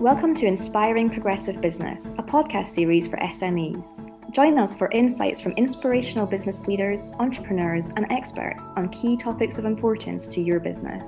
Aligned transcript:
Welcome 0.00 0.34
to 0.36 0.46
Inspiring 0.46 1.10
Progressive 1.10 1.60
Business, 1.60 2.12
a 2.12 2.22
podcast 2.22 2.68
series 2.68 3.06
for 3.06 3.18
SMEs. 3.18 4.00
Join 4.30 4.58
us 4.58 4.74
for 4.74 4.90
insights 4.92 5.42
from 5.42 5.52
inspirational 5.58 6.24
business 6.24 6.66
leaders, 6.66 7.10
entrepreneurs, 7.18 7.90
and 7.90 8.10
experts 8.10 8.72
on 8.76 8.88
key 8.88 9.18
topics 9.18 9.58
of 9.58 9.66
importance 9.66 10.26
to 10.28 10.40
your 10.40 10.58
business. 10.58 11.06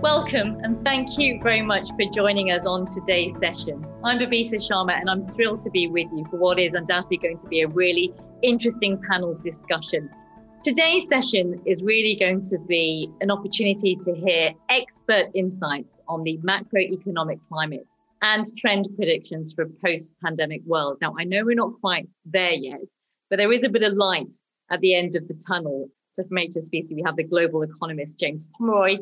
Welcome 0.00 0.60
and 0.62 0.80
thank 0.84 1.18
you 1.18 1.40
very 1.42 1.62
much 1.62 1.88
for 1.88 2.08
joining 2.14 2.52
us 2.52 2.66
on 2.66 2.86
today's 2.86 3.34
session. 3.40 3.84
I'm 4.04 4.20
Babita 4.20 4.60
Sharma 4.60 5.00
and 5.00 5.10
I'm 5.10 5.26
thrilled 5.32 5.62
to 5.62 5.70
be 5.70 5.88
with 5.88 6.06
you 6.14 6.24
for 6.30 6.36
what 6.36 6.60
is 6.60 6.72
undoubtedly 6.74 7.16
going 7.16 7.38
to 7.38 7.48
be 7.48 7.62
a 7.62 7.66
really 7.66 8.14
interesting 8.42 9.02
panel 9.10 9.34
discussion. 9.34 10.08
Today's 10.66 11.04
session 11.08 11.62
is 11.64 11.80
really 11.80 12.16
going 12.16 12.40
to 12.40 12.58
be 12.58 13.08
an 13.20 13.30
opportunity 13.30 13.94
to 14.02 14.12
hear 14.12 14.52
expert 14.68 15.26
insights 15.32 16.00
on 16.08 16.24
the 16.24 16.38
macroeconomic 16.38 17.38
climate 17.48 17.86
and 18.20 18.44
trend 18.58 18.88
predictions 18.96 19.52
for 19.52 19.62
a 19.62 19.68
post 19.68 20.12
pandemic 20.24 20.62
world. 20.66 20.98
Now, 21.00 21.14
I 21.16 21.22
know 21.22 21.44
we're 21.44 21.54
not 21.54 21.80
quite 21.80 22.08
there 22.24 22.54
yet, 22.54 22.80
but 23.30 23.36
there 23.36 23.52
is 23.52 23.62
a 23.62 23.68
bit 23.68 23.84
of 23.84 23.92
light 23.92 24.34
at 24.68 24.80
the 24.80 24.96
end 24.96 25.14
of 25.14 25.28
the 25.28 25.40
tunnel. 25.46 25.88
So, 26.10 26.24
from 26.24 26.38
HSBC, 26.38 26.96
we 26.96 27.04
have 27.06 27.14
the 27.14 27.22
global 27.22 27.62
economist 27.62 28.18
James 28.18 28.48
Pomeroy, 28.58 28.96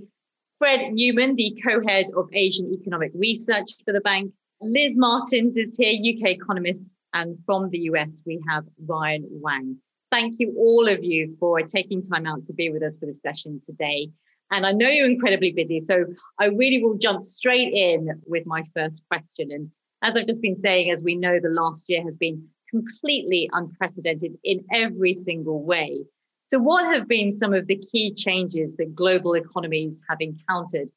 Fred 0.58 0.92
Neumann, 0.92 1.34
the 1.34 1.58
co 1.64 1.80
head 1.88 2.08
of 2.14 2.28
Asian 2.34 2.74
Economic 2.74 3.12
Research 3.14 3.70
for 3.86 3.92
the 3.94 4.02
bank, 4.02 4.34
Liz 4.60 4.98
Martins 4.98 5.56
is 5.56 5.74
here, 5.78 5.94
UK 5.94 6.32
economist, 6.32 6.90
and 7.14 7.38
from 7.46 7.70
the 7.70 7.78
US, 7.90 8.20
we 8.26 8.38
have 8.50 8.64
Ryan 8.86 9.26
Wang 9.30 9.78
thank 10.14 10.38
you 10.38 10.54
all 10.56 10.88
of 10.88 11.02
you 11.02 11.36
for 11.40 11.60
taking 11.62 12.00
time 12.00 12.24
out 12.24 12.44
to 12.44 12.52
be 12.52 12.70
with 12.70 12.84
us 12.84 12.96
for 12.96 13.06
the 13.06 13.14
session 13.14 13.60
today. 13.66 14.08
And 14.52 14.64
I 14.64 14.70
know 14.70 14.88
you're 14.88 15.10
incredibly 15.10 15.50
busy, 15.50 15.80
so 15.80 16.04
I 16.38 16.44
really 16.44 16.80
will 16.84 16.96
jump 16.96 17.24
straight 17.24 17.72
in 17.72 18.22
with 18.24 18.46
my 18.46 18.62
first 18.76 19.02
question. 19.10 19.50
And 19.50 19.72
as 20.04 20.16
I've 20.16 20.26
just 20.26 20.40
been 20.40 20.56
saying, 20.56 20.92
as 20.92 21.02
we 21.02 21.16
know, 21.16 21.40
the 21.40 21.48
last 21.48 21.86
year 21.88 22.04
has 22.04 22.16
been 22.16 22.46
completely 22.70 23.50
unprecedented 23.52 24.38
in 24.44 24.64
every 24.72 25.14
single 25.14 25.64
way. 25.64 26.04
So, 26.46 26.60
what 26.60 26.94
have 26.94 27.08
been 27.08 27.32
some 27.32 27.52
of 27.52 27.66
the 27.66 27.82
key 27.90 28.14
changes 28.14 28.76
that 28.76 28.94
global 28.94 29.34
economies 29.34 30.00
have 30.08 30.18
encountered? 30.20 30.92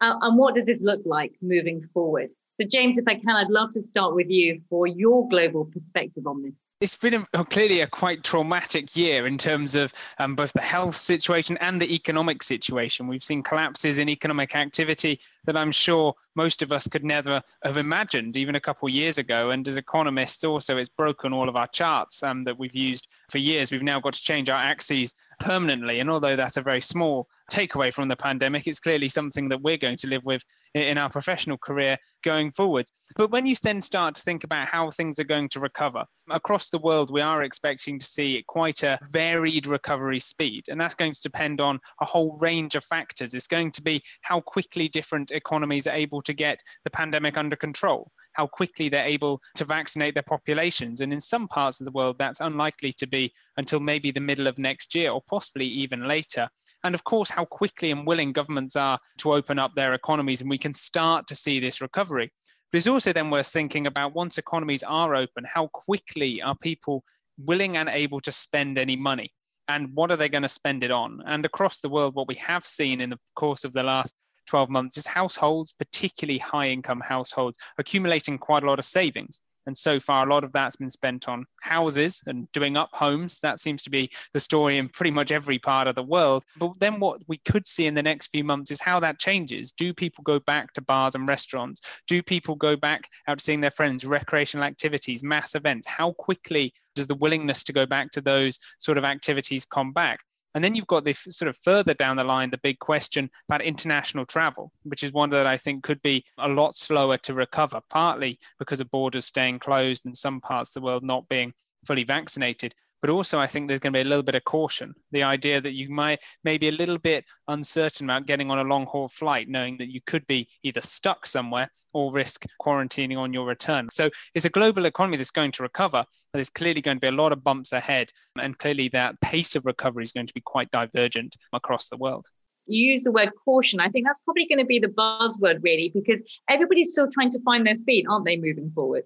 Uh, 0.00 0.14
and 0.22 0.38
what 0.38 0.54
does 0.54 0.66
this 0.66 0.80
look 0.80 1.02
like 1.04 1.34
moving 1.42 1.86
forward? 1.92 2.30
So, 2.58 2.66
James, 2.66 2.96
if 2.96 3.04
I 3.06 3.16
can, 3.16 3.36
I'd 3.36 3.50
love 3.50 3.72
to 3.72 3.82
start 3.82 4.14
with 4.14 4.30
you 4.30 4.62
for 4.70 4.86
your 4.86 5.28
global 5.28 5.66
perspective 5.66 6.26
on 6.26 6.42
this 6.42 6.54
it's 6.82 6.96
been 6.96 7.24
a, 7.32 7.44
clearly 7.44 7.80
a 7.80 7.86
quite 7.86 8.24
traumatic 8.24 8.96
year 8.96 9.28
in 9.28 9.38
terms 9.38 9.76
of 9.76 9.92
um, 10.18 10.34
both 10.34 10.52
the 10.52 10.60
health 10.60 10.96
situation 10.96 11.56
and 11.58 11.80
the 11.80 11.94
economic 11.94 12.42
situation. 12.42 13.06
We've 13.06 13.22
seen 13.22 13.44
collapses 13.44 14.00
in 14.00 14.08
economic 14.08 14.56
activity 14.56 15.20
that 15.44 15.56
I'm 15.56 15.70
sure 15.70 16.16
most 16.34 16.62
of 16.62 16.72
us 16.72 16.86
could 16.88 17.04
never 17.04 17.42
have 17.62 17.76
imagined 17.76 18.36
even 18.36 18.54
a 18.54 18.60
couple 18.60 18.88
of 18.88 18.94
years 18.94 19.18
ago. 19.18 19.50
And 19.50 19.66
as 19.66 19.76
economists, 19.76 20.44
also, 20.44 20.76
it's 20.76 20.88
broken 20.88 21.32
all 21.32 21.48
of 21.48 21.56
our 21.56 21.68
charts 21.68 22.22
um, 22.22 22.44
that 22.44 22.58
we've 22.58 22.74
used 22.74 23.06
for 23.30 23.38
years. 23.38 23.70
We've 23.70 23.82
now 23.82 24.00
got 24.00 24.14
to 24.14 24.22
change 24.22 24.48
our 24.48 24.60
axes 24.60 25.14
permanently. 25.40 26.00
And 26.00 26.10
although 26.10 26.36
that's 26.36 26.56
a 26.56 26.62
very 26.62 26.80
small 26.80 27.28
takeaway 27.50 27.92
from 27.92 28.08
the 28.08 28.16
pandemic, 28.16 28.66
it's 28.66 28.80
clearly 28.80 29.08
something 29.08 29.48
that 29.48 29.60
we're 29.60 29.76
going 29.76 29.98
to 29.98 30.06
live 30.06 30.24
with 30.24 30.42
in 30.74 30.96
our 30.96 31.10
professional 31.10 31.58
career 31.58 31.98
going 32.22 32.50
forward. 32.52 32.86
But 33.16 33.30
when 33.30 33.44
you 33.44 33.56
then 33.62 33.82
start 33.82 34.14
to 34.14 34.22
think 34.22 34.44
about 34.44 34.68
how 34.68 34.90
things 34.90 35.18
are 35.18 35.24
going 35.24 35.50
to 35.50 35.60
recover 35.60 36.04
across 36.30 36.70
the 36.70 36.78
world, 36.78 37.10
we 37.10 37.20
are 37.20 37.42
expecting 37.42 37.98
to 37.98 38.06
see 38.06 38.42
quite 38.46 38.82
a 38.82 38.98
varied 39.10 39.66
recovery 39.66 40.20
speed. 40.20 40.64
And 40.68 40.80
that's 40.80 40.94
going 40.94 41.12
to 41.12 41.22
depend 41.22 41.60
on 41.60 41.78
a 42.00 42.06
whole 42.06 42.38
range 42.40 42.74
of 42.74 42.84
factors. 42.84 43.34
It's 43.34 43.46
going 43.46 43.72
to 43.72 43.82
be 43.82 44.02
how 44.22 44.40
quickly 44.40 44.88
different 44.88 45.30
economies 45.30 45.86
are 45.86 45.94
able 45.94 46.21
to 46.22 46.32
get 46.32 46.60
the 46.84 46.90
pandemic 46.90 47.36
under 47.36 47.56
control 47.56 48.10
how 48.34 48.46
quickly 48.46 48.88
they're 48.88 49.04
able 49.04 49.38
to 49.54 49.62
vaccinate 49.62 50.14
their 50.14 50.22
populations. 50.22 51.02
And 51.02 51.12
in 51.12 51.20
some 51.20 51.46
parts 51.48 51.82
of 51.82 51.84
the 51.84 51.90
world, 51.90 52.16
that's 52.18 52.40
unlikely 52.40 52.94
to 52.94 53.06
be 53.06 53.30
until 53.58 53.78
maybe 53.78 54.10
the 54.10 54.20
middle 54.20 54.46
of 54.46 54.56
next 54.56 54.94
year 54.94 55.10
or 55.10 55.20
possibly 55.28 55.66
even 55.66 56.08
later 56.08 56.48
and 56.84 56.94
of 56.94 57.04
course, 57.04 57.30
how 57.30 57.44
quickly 57.44 57.90
and 57.90 58.06
willing 58.06 58.32
governments 58.32 58.76
are 58.76 58.98
to 59.18 59.32
open 59.32 59.58
up 59.58 59.74
their 59.74 59.94
economies, 59.94 60.40
and 60.40 60.50
we 60.50 60.58
can 60.58 60.74
start 60.74 61.26
to 61.28 61.34
see 61.34 61.60
this 61.60 61.80
recovery. 61.80 62.32
But 62.70 62.78
it's 62.78 62.86
also 62.86 63.12
then 63.12 63.30
worth 63.30 63.48
thinking 63.48 63.86
about 63.86 64.14
once 64.14 64.38
economies 64.38 64.82
are 64.82 65.14
open, 65.14 65.44
how 65.44 65.68
quickly 65.68 66.42
are 66.42 66.56
people 66.56 67.04
willing 67.38 67.76
and 67.76 67.88
able 67.88 68.20
to 68.22 68.32
spend 68.32 68.78
any 68.78 68.96
money? 68.96 69.32
And 69.68 69.94
what 69.94 70.10
are 70.10 70.16
they 70.16 70.28
going 70.28 70.42
to 70.42 70.48
spend 70.48 70.82
it 70.82 70.90
on? 70.90 71.22
And 71.24 71.46
across 71.46 71.78
the 71.78 71.88
world, 71.88 72.14
what 72.14 72.28
we 72.28 72.34
have 72.36 72.66
seen 72.66 73.00
in 73.00 73.10
the 73.10 73.18
course 73.36 73.64
of 73.64 73.72
the 73.72 73.82
last 73.82 74.12
12 74.46 74.70
months 74.70 74.96
is 74.96 75.06
households, 75.06 75.72
particularly 75.72 76.38
high 76.38 76.68
income 76.68 77.00
households, 77.00 77.58
accumulating 77.78 78.38
quite 78.38 78.62
a 78.62 78.66
lot 78.66 78.78
of 78.78 78.84
savings. 78.84 79.40
And 79.66 79.76
so 79.76 80.00
far, 80.00 80.26
a 80.26 80.30
lot 80.30 80.44
of 80.44 80.52
that's 80.52 80.76
been 80.76 80.90
spent 80.90 81.28
on 81.28 81.46
houses 81.60 82.20
and 82.26 82.50
doing 82.52 82.76
up 82.76 82.90
homes. 82.92 83.38
That 83.40 83.60
seems 83.60 83.82
to 83.84 83.90
be 83.90 84.10
the 84.34 84.40
story 84.40 84.78
in 84.78 84.88
pretty 84.88 85.10
much 85.10 85.30
every 85.30 85.58
part 85.58 85.86
of 85.86 85.94
the 85.94 86.02
world. 86.02 86.44
But 86.58 86.72
then 86.80 86.98
what 86.98 87.20
we 87.28 87.38
could 87.38 87.66
see 87.66 87.86
in 87.86 87.94
the 87.94 88.02
next 88.02 88.28
few 88.28 88.44
months 88.44 88.70
is 88.70 88.80
how 88.80 89.00
that 89.00 89.18
changes. 89.20 89.72
Do 89.72 89.94
people 89.94 90.24
go 90.24 90.40
back 90.40 90.72
to 90.72 90.82
bars 90.82 91.14
and 91.14 91.28
restaurants? 91.28 91.80
Do 92.08 92.22
people 92.22 92.56
go 92.56 92.76
back 92.76 93.08
out 93.28 93.40
seeing 93.40 93.60
their 93.60 93.70
friends, 93.70 94.04
recreational 94.04 94.64
activities, 94.64 95.22
mass 95.22 95.54
events? 95.54 95.86
How 95.86 96.12
quickly 96.12 96.74
does 96.94 97.06
the 97.06 97.14
willingness 97.14 97.64
to 97.64 97.72
go 97.72 97.86
back 97.86 98.10
to 98.12 98.20
those 98.20 98.58
sort 98.78 98.98
of 98.98 99.04
activities 99.04 99.64
come 99.64 99.92
back? 99.92 100.20
And 100.54 100.62
then 100.62 100.74
you've 100.74 100.86
got 100.86 101.04
the 101.04 101.14
sort 101.14 101.48
of 101.48 101.56
further 101.58 101.94
down 101.94 102.16
the 102.16 102.24
line, 102.24 102.50
the 102.50 102.58
big 102.58 102.78
question 102.78 103.30
about 103.48 103.62
international 103.62 104.26
travel, 104.26 104.70
which 104.82 105.02
is 105.02 105.12
one 105.12 105.30
that 105.30 105.46
I 105.46 105.56
think 105.56 105.82
could 105.82 106.02
be 106.02 106.24
a 106.38 106.48
lot 106.48 106.76
slower 106.76 107.16
to 107.18 107.34
recover, 107.34 107.80
partly 107.88 108.38
because 108.58 108.80
of 108.80 108.90
borders 108.90 109.26
staying 109.26 109.60
closed 109.60 110.04
and 110.04 110.16
some 110.16 110.40
parts 110.40 110.70
of 110.70 110.74
the 110.74 110.84
world 110.84 111.02
not 111.02 111.28
being 111.28 111.54
fully 111.86 112.04
vaccinated, 112.04 112.74
but 113.02 113.10
also 113.10 113.38
I 113.38 113.46
think 113.46 113.68
there's 113.68 113.80
going 113.80 113.92
to 113.92 113.96
be 113.98 114.02
a 114.02 114.08
little 114.08 114.22
bit 114.22 114.36
of 114.36 114.44
caution. 114.44 114.94
The 115.10 115.24
idea 115.24 115.60
that 115.60 115.74
you 115.74 115.90
might 115.90 116.20
maybe 116.44 116.68
a 116.68 116.72
little 116.72 116.98
bit 116.98 117.24
uncertain 117.48 118.08
about 118.08 118.26
getting 118.26 118.50
on 118.50 118.60
a 118.60 118.64
long 118.64 118.86
haul 118.86 119.08
flight, 119.08 119.48
knowing 119.48 119.76
that 119.78 119.92
you 119.92 120.00
could 120.06 120.26
be 120.26 120.48
either 120.62 120.80
stuck 120.80 121.26
somewhere 121.26 121.68
or 121.92 122.12
risk 122.12 122.46
quarantining 122.60 123.18
on 123.18 123.32
your 123.32 123.44
return. 123.44 123.88
So 123.92 124.08
it's 124.34 124.46
a 124.46 124.50
global 124.50 124.86
economy 124.86 125.16
that's 125.18 125.30
going 125.30 125.52
to 125.52 125.62
recover. 125.62 126.04
There's 126.32 126.48
clearly 126.48 126.80
going 126.80 126.96
to 126.96 127.00
be 127.00 127.08
a 127.08 127.12
lot 127.12 127.32
of 127.32 127.44
bumps 127.44 127.72
ahead, 127.72 128.10
and 128.38 128.56
clearly 128.56 128.88
that 128.90 129.20
pace 129.20 129.56
of 129.56 129.66
recovery 129.66 130.04
is 130.04 130.12
going 130.12 130.28
to 130.28 130.34
be 130.34 130.40
quite 130.40 130.70
divergent 130.70 131.36
across 131.52 131.88
the 131.88 131.96
world 131.96 132.28
you 132.66 132.92
use 132.92 133.02
the 133.02 133.10
word 133.10 133.30
caution. 133.44 133.80
I 133.80 133.88
think 133.88 134.06
that's 134.06 134.20
probably 134.20 134.46
going 134.46 134.60
to 134.60 134.64
be 134.64 134.78
the 134.78 134.86
buzzword, 134.86 135.62
really, 135.62 135.90
because 135.92 136.24
everybody's 136.48 136.92
still 136.92 137.10
trying 137.10 137.30
to 137.32 137.40
find 137.42 137.66
their 137.66 137.76
feet, 137.84 138.06
aren't 138.08 138.24
they, 138.24 138.36
moving 138.36 138.70
forward? 138.74 139.02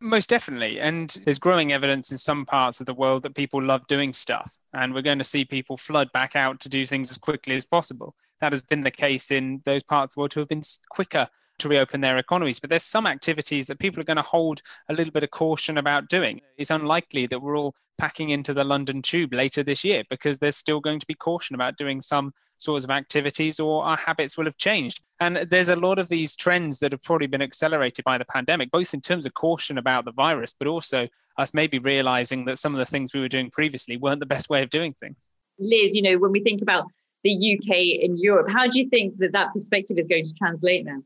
Most 0.00 0.28
definitely. 0.28 0.78
And 0.80 1.16
there's 1.24 1.38
growing 1.38 1.72
evidence 1.72 2.12
in 2.12 2.18
some 2.18 2.44
parts 2.44 2.80
of 2.80 2.86
the 2.86 2.94
world 2.94 3.22
that 3.22 3.34
people 3.34 3.62
love 3.62 3.86
doing 3.86 4.12
stuff. 4.12 4.52
And 4.74 4.92
we're 4.92 5.02
going 5.02 5.18
to 5.18 5.24
see 5.24 5.44
people 5.44 5.76
flood 5.76 6.12
back 6.12 6.36
out 6.36 6.60
to 6.60 6.68
do 6.68 6.86
things 6.86 7.10
as 7.10 7.16
quickly 7.16 7.56
as 7.56 7.64
possible. 7.64 8.14
That 8.40 8.52
has 8.52 8.60
been 8.60 8.82
the 8.82 8.90
case 8.90 9.30
in 9.30 9.62
those 9.64 9.82
parts 9.82 10.12
of 10.12 10.14
the 10.14 10.20
world 10.20 10.34
who 10.34 10.40
have 10.40 10.48
been 10.48 10.62
quicker 10.90 11.28
to 11.58 11.68
reopen 11.68 12.02
their 12.02 12.18
economies. 12.18 12.60
But 12.60 12.68
there's 12.68 12.82
some 12.82 13.06
activities 13.06 13.66
that 13.66 13.78
people 13.78 14.00
are 14.00 14.04
going 14.04 14.18
to 14.18 14.22
hold 14.22 14.60
a 14.90 14.92
little 14.92 15.12
bit 15.12 15.24
of 15.24 15.30
caution 15.30 15.78
about 15.78 16.08
doing. 16.08 16.42
It's 16.58 16.70
unlikely 16.70 17.26
that 17.26 17.40
we're 17.40 17.56
all 17.56 17.74
packing 17.96 18.28
into 18.30 18.52
the 18.52 18.64
London 18.64 19.00
tube 19.00 19.32
later 19.32 19.62
this 19.62 19.82
year 19.82 20.04
because 20.10 20.36
there's 20.36 20.56
still 20.56 20.80
going 20.80 21.00
to 21.00 21.06
be 21.06 21.14
caution 21.14 21.54
about 21.54 21.78
doing 21.78 22.02
some 22.02 22.34
sorts 22.58 22.84
of 22.84 22.90
activities 22.90 23.60
or 23.60 23.84
our 23.84 23.96
habits 23.96 24.36
will 24.36 24.44
have 24.44 24.56
changed. 24.56 25.00
And 25.20 25.36
there's 25.50 25.68
a 25.68 25.76
lot 25.76 25.98
of 25.98 26.08
these 26.08 26.36
trends 26.36 26.78
that 26.80 26.92
have 26.92 27.02
probably 27.02 27.26
been 27.26 27.42
accelerated 27.42 28.04
by 28.04 28.18
the 28.18 28.24
pandemic, 28.24 28.70
both 28.70 28.94
in 28.94 29.00
terms 29.00 29.26
of 29.26 29.34
caution 29.34 29.78
about 29.78 30.04
the 30.04 30.12
virus, 30.12 30.54
but 30.58 30.68
also 30.68 31.08
us 31.38 31.52
maybe 31.52 31.78
realizing 31.78 32.44
that 32.46 32.58
some 32.58 32.74
of 32.74 32.78
the 32.78 32.86
things 32.86 33.12
we 33.12 33.20
were 33.20 33.28
doing 33.28 33.50
previously 33.50 33.96
weren't 33.96 34.20
the 34.20 34.26
best 34.26 34.48
way 34.48 34.62
of 34.62 34.70
doing 34.70 34.94
things. 34.94 35.18
Liz, 35.58 35.94
you 35.94 36.02
know, 36.02 36.18
when 36.18 36.32
we 36.32 36.40
think 36.40 36.62
about 36.62 36.86
the 37.24 37.58
UK 37.58 38.04
and 38.04 38.18
Europe, 38.18 38.48
how 38.50 38.68
do 38.68 38.78
you 38.78 38.88
think 38.88 39.18
that 39.18 39.32
that 39.32 39.52
perspective 39.52 39.98
is 39.98 40.06
going 40.06 40.24
to 40.24 40.34
translate 40.34 40.84
now? 40.84 41.02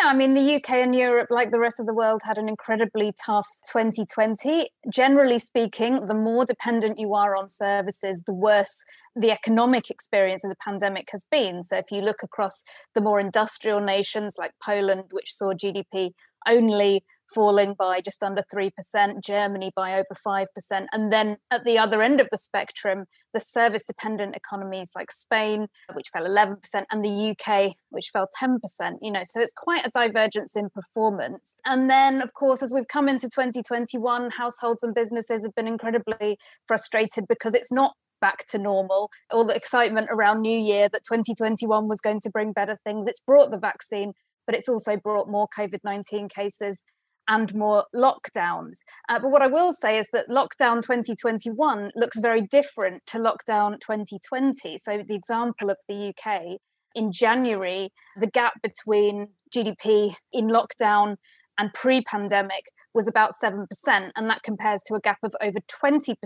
Yeah, 0.00 0.08
I 0.08 0.14
mean, 0.14 0.32
the 0.32 0.54
UK 0.54 0.70
and 0.70 0.96
Europe, 0.96 1.26
like 1.30 1.50
the 1.50 1.58
rest 1.58 1.78
of 1.78 1.84
the 1.84 1.92
world, 1.92 2.22
had 2.24 2.38
an 2.38 2.48
incredibly 2.48 3.12
tough 3.22 3.46
2020. 3.70 4.70
Generally 4.90 5.40
speaking, 5.40 6.06
the 6.06 6.14
more 6.14 6.46
dependent 6.46 6.98
you 6.98 7.12
are 7.12 7.36
on 7.36 7.50
services, 7.50 8.22
the 8.22 8.32
worse 8.32 8.82
the 9.14 9.30
economic 9.30 9.90
experience 9.90 10.42
of 10.42 10.48
the 10.48 10.56
pandemic 10.64 11.08
has 11.12 11.26
been. 11.30 11.62
So, 11.62 11.76
if 11.76 11.90
you 11.90 12.00
look 12.00 12.22
across 12.22 12.64
the 12.94 13.02
more 13.02 13.20
industrial 13.20 13.80
nations 13.80 14.36
like 14.38 14.52
Poland, 14.64 15.04
which 15.10 15.34
saw 15.34 15.52
GDP 15.52 16.12
only 16.48 17.04
falling 17.34 17.74
by 17.78 18.00
just 18.00 18.22
under 18.22 18.42
3%, 18.52 19.22
Germany 19.24 19.72
by 19.74 19.94
over 19.94 20.14
5%. 20.26 20.46
And 20.92 21.12
then 21.12 21.38
at 21.50 21.64
the 21.64 21.78
other 21.78 22.02
end 22.02 22.20
of 22.20 22.28
the 22.30 22.38
spectrum, 22.38 23.06
the 23.32 23.40
service 23.40 23.84
dependent 23.84 24.36
economies 24.36 24.90
like 24.94 25.10
Spain, 25.10 25.68
which 25.92 26.08
fell 26.12 26.24
11%, 26.24 26.56
and 26.90 27.04
the 27.04 27.34
UK, 27.34 27.74
which 27.90 28.10
fell 28.12 28.28
10%. 28.40 28.58
You 29.00 29.12
know, 29.12 29.22
so 29.24 29.40
it's 29.40 29.52
quite 29.52 29.86
a 29.86 29.90
divergence 29.90 30.56
in 30.56 30.70
performance. 30.70 31.56
And 31.64 31.88
then, 31.88 32.20
of 32.20 32.34
course, 32.34 32.62
as 32.62 32.72
we've 32.74 32.88
come 32.88 33.08
into 33.08 33.28
2021, 33.28 34.30
households 34.30 34.82
and 34.82 34.94
businesses 34.94 35.42
have 35.42 35.54
been 35.54 35.68
incredibly 35.68 36.38
frustrated 36.66 37.26
because 37.28 37.54
it's 37.54 37.72
not 37.72 37.94
back 38.20 38.44
to 38.46 38.58
normal. 38.58 39.10
All 39.32 39.44
the 39.44 39.54
excitement 39.54 40.08
around 40.10 40.42
New 40.42 40.58
Year 40.58 40.88
that 40.92 41.04
2021 41.04 41.88
was 41.88 42.00
going 42.00 42.20
to 42.20 42.30
bring 42.30 42.52
better 42.52 42.78
things. 42.84 43.06
It's 43.06 43.20
brought 43.20 43.50
the 43.50 43.58
vaccine, 43.58 44.12
but 44.46 44.54
it's 44.54 44.68
also 44.68 44.96
brought 44.96 45.28
more 45.28 45.48
COVID 45.56 45.80
19 45.84 46.28
cases 46.28 46.84
and 47.30 47.54
more 47.54 47.84
lockdowns. 47.94 48.78
Uh, 49.08 49.20
but 49.20 49.30
what 49.30 49.40
I 49.40 49.46
will 49.46 49.72
say 49.72 49.96
is 49.96 50.08
that 50.12 50.28
lockdown 50.28 50.82
2021 50.82 51.92
looks 51.94 52.18
very 52.18 52.42
different 52.42 53.06
to 53.06 53.18
lockdown 53.18 53.80
2020. 53.80 54.76
So, 54.76 55.02
the 55.06 55.14
example 55.14 55.70
of 55.70 55.76
the 55.88 56.12
UK 56.12 56.58
in 56.94 57.12
January, 57.12 57.92
the 58.20 58.26
gap 58.26 58.54
between 58.62 59.28
GDP 59.54 60.16
in 60.32 60.48
lockdown 60.48 61.16
and 61.56 61.72
pre 61.72 62.02
pandemic 62.02 62.64
was 62.92 63.06
about 63.06 63.30
7%, 63.40 63.66
and 63.86 64.28
that 64.28 64.42
compares 64.42 64.82
to 64.86 64.94
a 64.94 65.00
gap 65.00 65.18
of 65.22 65.32
over 65.40 65.60
20% 65.60 66.16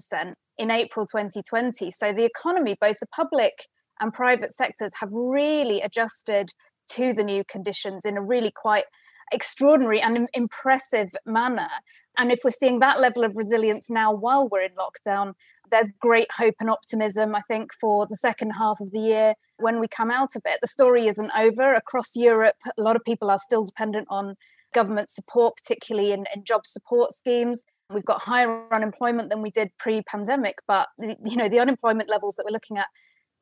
in 0.56 0.70
April 0.70 1.04
2020. 1.04 1.90
So, 1.90 2.12
the 2.12 2.24
economy, 2.24 2.76
both 2.80 2.98
the 3.00 3.06
public 3.14 3.66
and 4.00 4.10
private 4.10 4.54
sectors, 4.54 4.92
have 5.00 5.10
really 5.12 5.82
adjusted 5.82 6.52
to 6.92 7.12
the 7.12 7.22
new 7.22 7.44
conditions 7.44 8.06
in 8.06 8.16
a 8.16 8.22
really 8.22 8.50
quite 8.54 8.84
extraordinary 9.34 10.00
and 10.00 10.28
impressive 10.32 11.10
manner. 11.26 11.68
And 12.16 12.30
if 12.30 12.40
we're 12.44 12.50
seeing 12.50 12.78
that 12.78 13.00
level 13.00 13.24
of 13.24 13.36
resilience 13.36 13.90
now 13.90 14.12
while 14.12 14.48
we're 14.48 14.62
in 14.62 14.72
lockdown, 14.76 15.34
there's 15.70 15.90
great 15.98 16.28
hope 16.36 16.54
and 16.60 16.70
optimism, 16.70 17.34
I 17.34 17.40
think, 17.40 17.72
for 17.80 18.06
the 18.06 18.16
second 18.16 18.50
half 18.50 18.80
of 18.80 18.92
the 18.92 19.00
year 19.00 19.34
when 19.58 19.80
we 19.80 19.88
come 19.88 20.10
out 20.10 20.36
of 20.36 20.42
it. 20.44 20.60
The 20.60 20.68
story 20.68 21.06
isn't 21.06 21.32
over. 21.36 21.74
Across 21.74 22.14
Europe, 22.14 22.56
a 22.78 22.82
lot 22.82 22.96
of 22.96 23.04
people 23.04 23.30
are 23.30 23.38
still 23.38 23.64
dependent 23.64 24.06
on 24.10 24.36
government 24.72 25.10
support, 25.10 25.56
particularly 25.56 26.12
in, 26.12 26.26
in 26.34 26.44
job 26.44 26.66
support 26.66 27.12
schemes. 27.12 27.64
We've 27.90 28.04
got 28.04 28.22
higher 28.22 28.72
unemployment 28.72 29.30
than 29.30 29.42
we 29.42 29.50
did 29.50 29.70
pre-pandemic, 29.78 30.56
but 30.66 30.88
you 30.98 31.36
know 31.36 31.48
the 31.48 31.60
unemployment 31.60 32.08
levels 32.08 32.36
that 32.36 32.44
we're 32.44 32.52
looking 32.52 32.78
at 32.78 32.86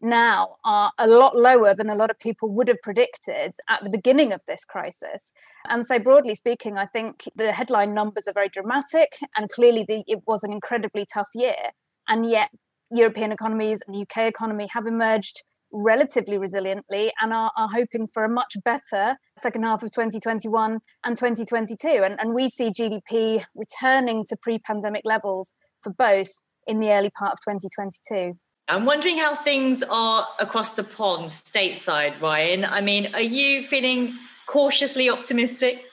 now 0.02 0.56
are 0.64 0.92
a 0.98 1.06
lot 1.06 1.36
lower 1.36 1.74
than 1.74 1.88
a 1.88 1.94
lot 1.94 2.10
of 2.10 2.18
people 2.18 2.50
would 2.50 2.68
have 2.68 2.82
predicted 2.82 3.54
at 3.68 3.82
the 3.84 3.90
beginning 3.90 4.32
of 4.32 4.42
this 4.46 4.64
crisis. 4.64 5.32
And 5.68 5.86
so, 5.86 5.98
broadly 5.98 6.34
speaking, 6.34 6.76
I 6.76 6.86
think 6.86 7.28
the 7.36 7.52
headline 7.52 7.94
numbers 7.94 8.26
are 8.26 8.32
very 8.32 8.48
dramatic, 8.48 9.16
and 9.36 9.48
clearly 9.48 9.84
the, 9.86 10.04
it 10.06 10.22
was 10.26 10.42
an 10.42 10.52
incredibly 10.52 11.06
tough 11.12 11.28
year. 11.34 11.70
And 12.08 12.28
yet, 12.28 12.50
European 12.90 13.32
economies 13.32 13.80
and 13.86 13.94
the 13.94 14.02
UK 14.02 14.28
economy 14.28 14.68
have 14.72 14.86
emerged 14.86 15.42
relatively 15.72 16.36
resiliently 16.36 17.10
and 17.20 17.32
are, 17.32 17.50
are 17.56 17.68
hoping 17.72 18.06
for 18.12 18.24
a 18.24 18.28
much 18.28 18.56
better 18.64 19.16
second 19.38 19.62
half 19.62 19.82
of 19.82 19.90
2021 19.90 20.80
and 21.04 21.16
2022. 21.16 21.88
And, 21.88 22.20
and 22.20 22.34
we 22.34 22.48
see 22.48 22.70
GDP 22.70 23.44
returning 23.54 24.24
to 24.28 24.36
pre 24.36 24.58
pandemic 24.58 25.02
levels 25.04 25.52
for 25.82 25.92
both 25.92 26.30
in 26.66 26.78
the 26.78 26.90
early 26.90 27.10
part 27.10 27.32
of 27.32 27.38
2022. 27.40 28.38
I'm 28.68 28.84
wondering 28.84 29.18
how 29.18 29.34
things 29.36 29.82
are 29.82 30.26
across 30.38 30.74
the 30.74 30.84
pond, 30.84 31.26
stateside, 31.26 32.20
Ryan. 32.20 32.64
I 32.64 32.80
mean, 32.80 33.12
are 33.14 33.20
you 33.20 33.64
feeling 33.64 34.14
cautiously 34.46 35.10
optimistic? 35.10 35.84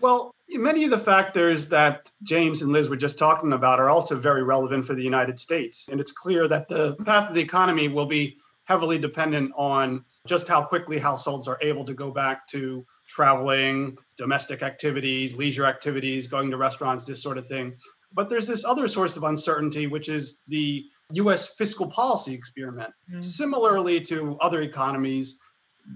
Well, 0.00 0.34
many 0.50 0.84
of 0.84 0.90
the 0.90 0.98
factors 0.98 1.68
that 1.68 2.10
James 2.22 2.62
and 2.62 2.72
Liz 2.72 2.88
were 2.88 2.96
just 2.96 3.18
talking 3.18 3.52
about 3.52 3.78
are 3.78 3.90
also 3.90 4.16
very 4.16 4.42
relevant 4.42 4.86
for 4.86 4.94
the 4.94 5.02
United 5.02 5.38
States. 5.38 5.88
And 5.90 6.00
it's 6.00 6.12
clear 6.12 6.48
that 6.48 6.68
the 6.68 6.96
path 7.04 7.28
of 7.28 7.34
the 7.34 7.42
economy 7.42 7.88
will 7.88 8.06
be 8.06 8.38
heavily 8.64 8.98
dependent 8.98 9.52
on 9.56 10.04
just 10.26 10.48
how 10.48 10.62
quickly 10.62 10.98
households 10.98 11.48
are 11.48 11.58
able 11.62 11.84
to 11.84 11.94
go 11.94 12.10
back 12.10 12.46
to 12.48 12.86
traveling, 13.08 13.96
domestic 14.16 14.62
activities, 14.62 15.36
leisure 15.36 15.64
activities, 15.64 16.26
going 16.26 16.50
to 16.50 16.56
restaurants, 16.56 17.04
this 17.04 17.22
sort 17.22 17.38
of 17.38 17.46
thing. 17.46 17.76
But 18.12 18.28
there's 18.28 18.46
this 18.46 18.64
other 18.64 18.86
source 18.86 19.16
of 19.16 19.24
uncertainty, 19.24 19.86
which 19.86 20.08
is 20.08 20.42
the 20.48 20.84
US 21.12 21.54
fiscal 21.54 21.86
policy 21.86 22.34
experiment. 22.34 22.92
Mm. 23.12 23.24
Similarly 23.24 24.00
to 24.02 24.36
other 24.40 24.62
economies, 24.62 25.38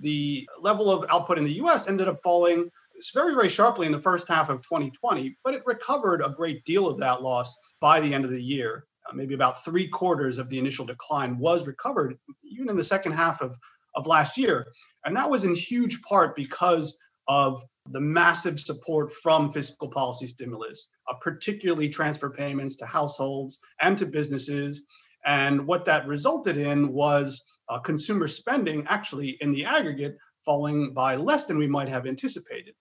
the 0.01 0.49
level 0.61 0.91
of 0.91 1.05
output 1.11 1.39
in 1.39 1.45
the 1.45 1.61
US 1.65 1.89
ended 1.89 2.09
up 2.09 2.23
falling 2.23 2.71
very, 3.15 3.35
very 3.35 3.49
sharply 3.49 3.87
in 3.87 3.93
the 3.93 4.01
first 4.01 4.29
half 4.29 4.49
of 4.49 4.63
2020, 4.63 5.37
but 5.45 5.55
it 5.55 5.63
recovered 5.67 6.23
a 6.23 6.31
great 6.31 6.65
deal 6.65 6.87
of 6.87 6.99
that 6.99 7.23
loss 7.23 7.59
by 7.81 8.01
the 8.01 8.13
end 8.13 8.25
of 8.25 8.31
the 8.31 8.43
year. 8.43 8.87
Uh, 9.09 9.15
maybe 9.15 9.35
about 9.35 9.65
three 9.65 9.89
quarters 9.89 10.39
of 10.39 10.49
the 10.49 10.59
initial 10.59 10.87
decline 10.87 11.39
was 11.39 11.67
recovered 11.67 12.17
even 12.45 12.69
in 12.69 12.77
the 12.77 12.85
second 12.85 13.13
half 13.13 13.41
of, 13.41 13.57
of 13.97 14.07
last 14.07 14.39
year. 14.39 14.67
And 15.05 15.17
that 15.17 15.29
was 15.29 15.45
in 15.45 15.55
huge 15.55 16.01
part 16.03 16.37
because 16.37 16.97
of 17.27 17.65
the 17.91 18.01
massive 18.01 18.61
support 18.61 19.11
from 19.11 19.51
fiscal 19.51 19.91
policy 19.91 20.27
stimulus, 20.27 20.93
uh, 21.11 21.15
particularly 21.21 21.89
transfer 21.89 22.31
payments 22.31 22.77
to 22.77 22.87
households 22.87 23.59
and 23.81 23.99
to 23.99 24.07
businesses, 24.07 24.87
and 25.25 25.67
what 25.67 25.85
that 25.85 26.07
resulted 26.07 26.57
in 26.57 26.93
was 26.93 27.49
uh, 27.69 27.79
consumer 27.79 28.27
spending 28.27 28.85
actually 28.89 29.37
in 29.41 29.51
the 29.53 29.65
aggregate 29.65 30.17
falling 30.45 30.93
by 30.93 31.17
less 31.17 31.45
than 31.45 31.59
we 31.59 31.67
might 31.67 31.89
have 31.89 32.07
anticipated. 32.07 32.75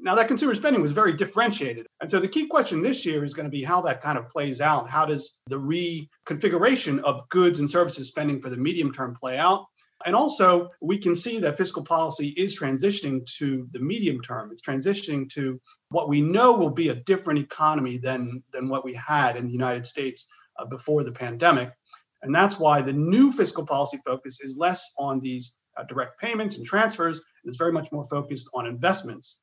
Now, 0.00 0.14
that 0.14 0.28
consumer 0.28 0.54
spending 0.54 0.82
was 0.82 0.92
very 0.92 1.12
differentiated. 1.12 1.86
And 2.00 2.10
so 2.10 2.20
the 2.20 2.28
key 2.28 2.46
question 2.46 2.82
this 2.82 3.04
year 3.04 3.24
is 3.24 3.34
going 3.34 3.46
to 3.46 3.50
be 3.50 3.62
how 3.62 3.80
that 3.82 4.00
kind 4.00 4.18
of 4.18 4.28
plays 4.28 4.60
out. 4.60 4.88
How 4.88 5.04
does 5.06 5.40
the 5.46 5.58
reconfiguration 5.58 7.00
of 7.00 7.28
goods 7.28 7.58
and 7.58 7.68
services 7.68 8.08
spending 8.08 8.40
for 8.40 8.50
the 8.50 8.56
medium 8.56 8.92
term 8.92 9.14
play 9.14 9.38
out? 9.38 9.66
And 10.06 10.14
also, 10.14 10.68
we 10.82 10.98
can 10.98 11.14
see 11.14 11.38
that 11.40 11.56
fiscal 11.56 11.82
policy 11.82 12.28
is 12.36 12.58
transitioning 12.58 13.24
to 13.38 13.66
the 13.72 13.80
medium 13.80 14.20
term. 14.20 14.50
It's 14.52 14.60
transitioning 14.60 15.30
to 15.30 15.58
what 15.88 16.10
we 16.10 16.20
know 16.20 16.52
will 16.52 16.70
be 16.70 16.90
a 16.90 16.94
different 16.94 17.38
economy 17.38 17.96
than, 17.96 18.42
than 18.52 18.68
what 18.68 18.84
we 18.84 18.92
had 18.94 19.36
in 19.36 19.46
the 19.46 19.52
United 19.52 19.86
States 19.86 20.28
uh, 20.58 20.64
before 20.64 21.04
the 21.04 21.12
pandemic. 21.12 21.70
And 22.22 22.34
that's 22.34 22.58
why 22.58 22.80
the 22.80 22.92
new 22.92 23.32
fiscal 23.32 23.66
policy 23.66 23.98
focus 24.04 24.40
is 24.40 24.56
less 24.58 24.92
on 24.98 25.20
these 25.20 25.58
uh, 25.76 25.84
direct 25.84 26.20
payments 26.20 26.56
and 26.56 26.66
transfers, 26.66 27.22
it's 27.44 27.56
very 27.56 27.72
much 27.72 27.90
more 27.92 28.06
focused 28.06 28.48
on 28.54 28.66
investments. 28.66 29.42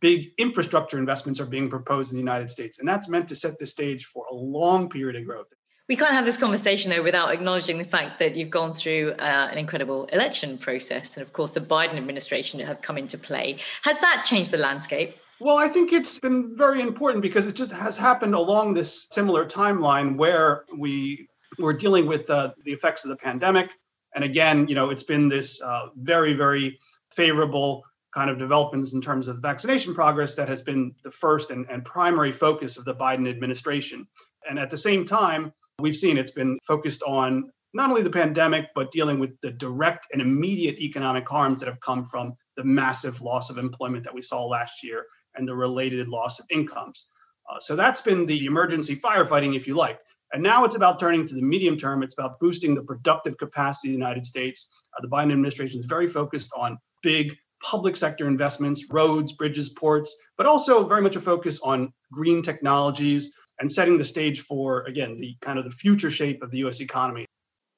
Big 0.00 0.26
infrastructure 0.38 0.98
investments 0.98 1.40
are 1.40 1.46
being 1.46 1.68
proposed 1.68 2.12
in 2.12 2.16
the 2.16 2.20
United 2.20 2.50
States, 2.50 2.78
and 2.78 2.88
that's 2.88 3.08
meant 3.08 3.28
to 3.28 3.34
set 3.34 3.58
the 3.58 3.66
stage 3.66 4.06
for 4.06 4.24
a 4.30 4.34
long 4.34 4.88
period 4.88 5.16
of 5.16 5.24
growth. 5.26 5.48
We 5.88 5.96
can't 5.96 6.12
have 6.12 6.24
this 6.24 6.36
conversation 6.36 6.90
though 6.90 7.02
without 7.02 7.32
acknowledging 7.32 7.78
the 7.78 7.84
fact 7.84 8.20
that 8.20 8.36
you've 8.36 8.50
gone 8.50 8.74
through 8.74 9.12
uh, 9.18 9.48
an 9.50 9.58
incredible 9.58 10.04
election 10.06 10.56
process, 10.56 11.16
and 11.16 11.26
of 11.26 11.32
course, 11.32 11.52
the 11.52 11.60
Biden 11.60 11.96
administration 11.96 12.60
have 12.60 12.80
come 12.80 12.96
into 12.96 13.18
play. 13.18 13.58
Has 13.82 14.00
that 14.00 14.24
changed 14.24 14.52
the 14.52 14.58
landscape? 14.58 15.16
Well, 15.42 15.56
I 15.56 15.68
think 15.68 15.94
it's 15.94 16.20
been 16.20 16.54
very 16.54 16.82
important 16.82 17.22
because 17.22 17.46
it 17.46 17.56
just 17.56 17.72
has 17.72 17.96
happened 17.96 18.34
along 18.34 18.74
this 18.74 19.08
similar 19.10 19.46
timeline 19.46 20.16
where 20.16 20.66
we 20.76 21.28
were 21.58 21.72
dealing 21.72 22.06
with 22.06 22.28
uh, 22.28 22.52
the 22.64 22.72
effects 22.72 23.06
of 23.06 23.08
the 23.08 23.16
pandemic. 23.16 23.72
And 24.14 24.22
again, 24.22 24.68
you 24.68 24.74
know, 24.74 24.90
it's 24.90 25.02
been 25.02 25.30
this 25.30 25.62
uh, 25.62 25.88
very, 25.96 26.34
very 26.34 26.78
favorable 27.10 27.82
kind 28.14 28.28
of 28.28 28.36
developments 28.36 28.92
in 28.92 29.00
terms 29.00 29.28
of 29.28 29.40
vaccination 29.40 29.94
progress 29.94 30.34
that 30.34 30.48
has 30.48 30.60
been 30.60 30.94
the 31.04 31.10
first 31.10 31.50
and, 31.50 31.64
and 31.70 31.86
primary 31.86 32.32
focus 32.32 32.76
of 32.76 32.84
the 32.84 32.94
Biden 32.94 33.26
administration. 33.26 34.06
And 34.46 34.58
at 34.58 34.68
the 34.68 34.76
same 34.76 35.06
time, 35.06 35.54
we've 35.78 35.96
seen 35.96 36.18
it's 36.18 36.32
been 36.32 36.58
focused 36.66 37.02
on 37.06 37.50
not 37.72 37.88
only 37.88 38.02
the 38.02 38.10
pandemic, 38.10 38.66
but 38.74 38.90
dealing 38.90 39.18
with 39.18 39.40
the 39.40 39.52
direct 39.52 40.08
and 40.12 40.20
immediate 40.20 40.78
economic 40.80 41.26
harms 41.26 41.60
that 41.60 41.66
have 41.66 41.80
come 41.80 42.04
from 42.04 42.34
the 42.56 42.64
massive 42.64 43.22
loss 43.22 43.48
of 43.48 43.56
employment 43.56 44.04
that 44.04 44.14
we 44.14 44.20
saw 44.20 44.44
last 44.44 44.84
year 44.84 45.06
and 45.34 45.46
the 45.46 45.54
related 45.54 46.08
loss 46.08 46.40
of 46.40 46.46
incomes. 46.50 47.06
Uh, 47.48 47.58
so 47.58 47.74
that's 47.76 48.00
been 48.00 48.26
the 48.26 48.46
emergency 48.46 48.96
firefighting, 48.96 49.56
if 49.56 49.66
you 49.66 49.74
like. 49.74 50.00
And 50.32 50.42
now 50.42 50.64
it's 50.64 50.76
about 50.76 51.00
turning 51.00 51.26
to 51.26 51.34
the 51.34 51.42
medium 51.42 51.76
term. 51.76 52.02
It's 52.02 52.14
about 52.16 52.38
boosting 52.38 52.74
the 52.74 52.82
productive 52.82 53.36
capacity 53.38 53.88
of 53.88 53.92
the 53.92 53.98
United 53.98 54.24
States. 54.24 54.80
Uh, 54.96 55.02
the 55.02 55.08
Biden 55.08 55.32
administration 55.32 55.80
is 55.80 55.86
very 55.86 56.08
focused 56.08 56.52
on 56.56 56.78
big 57.02 57.36
public 57.62 57.96
sector 57.96 58.26
investments, 58.28 58.86
roads, 58.90 59.32
bridges, 59.32 59.70
ports, 59.70 60.16
but 60.36 60.46
also 60.46 60.86
very 60.86 61.02
much 61.02 61.16
a 61.16 61.20
focus 61.20 61.60
on 61.62 61.92
green 62.12 62.42
technologies 62.42 63.34
and 63.58 63.70
setting 63.70 63.98
the 63.98 64.04
stage 64.04 64.40
for, 64.40 64.82
again, 64.84 65.16
the 65.16 65.36
kind 65.40 65.58
of 65.58 65.64
the 65.64 65.70
future 65.70 66.10
shape 66.10 66.42
of 66.42 66.50
the 66.50 66.58
US 66.58 66.80
economy. 66.80 67.26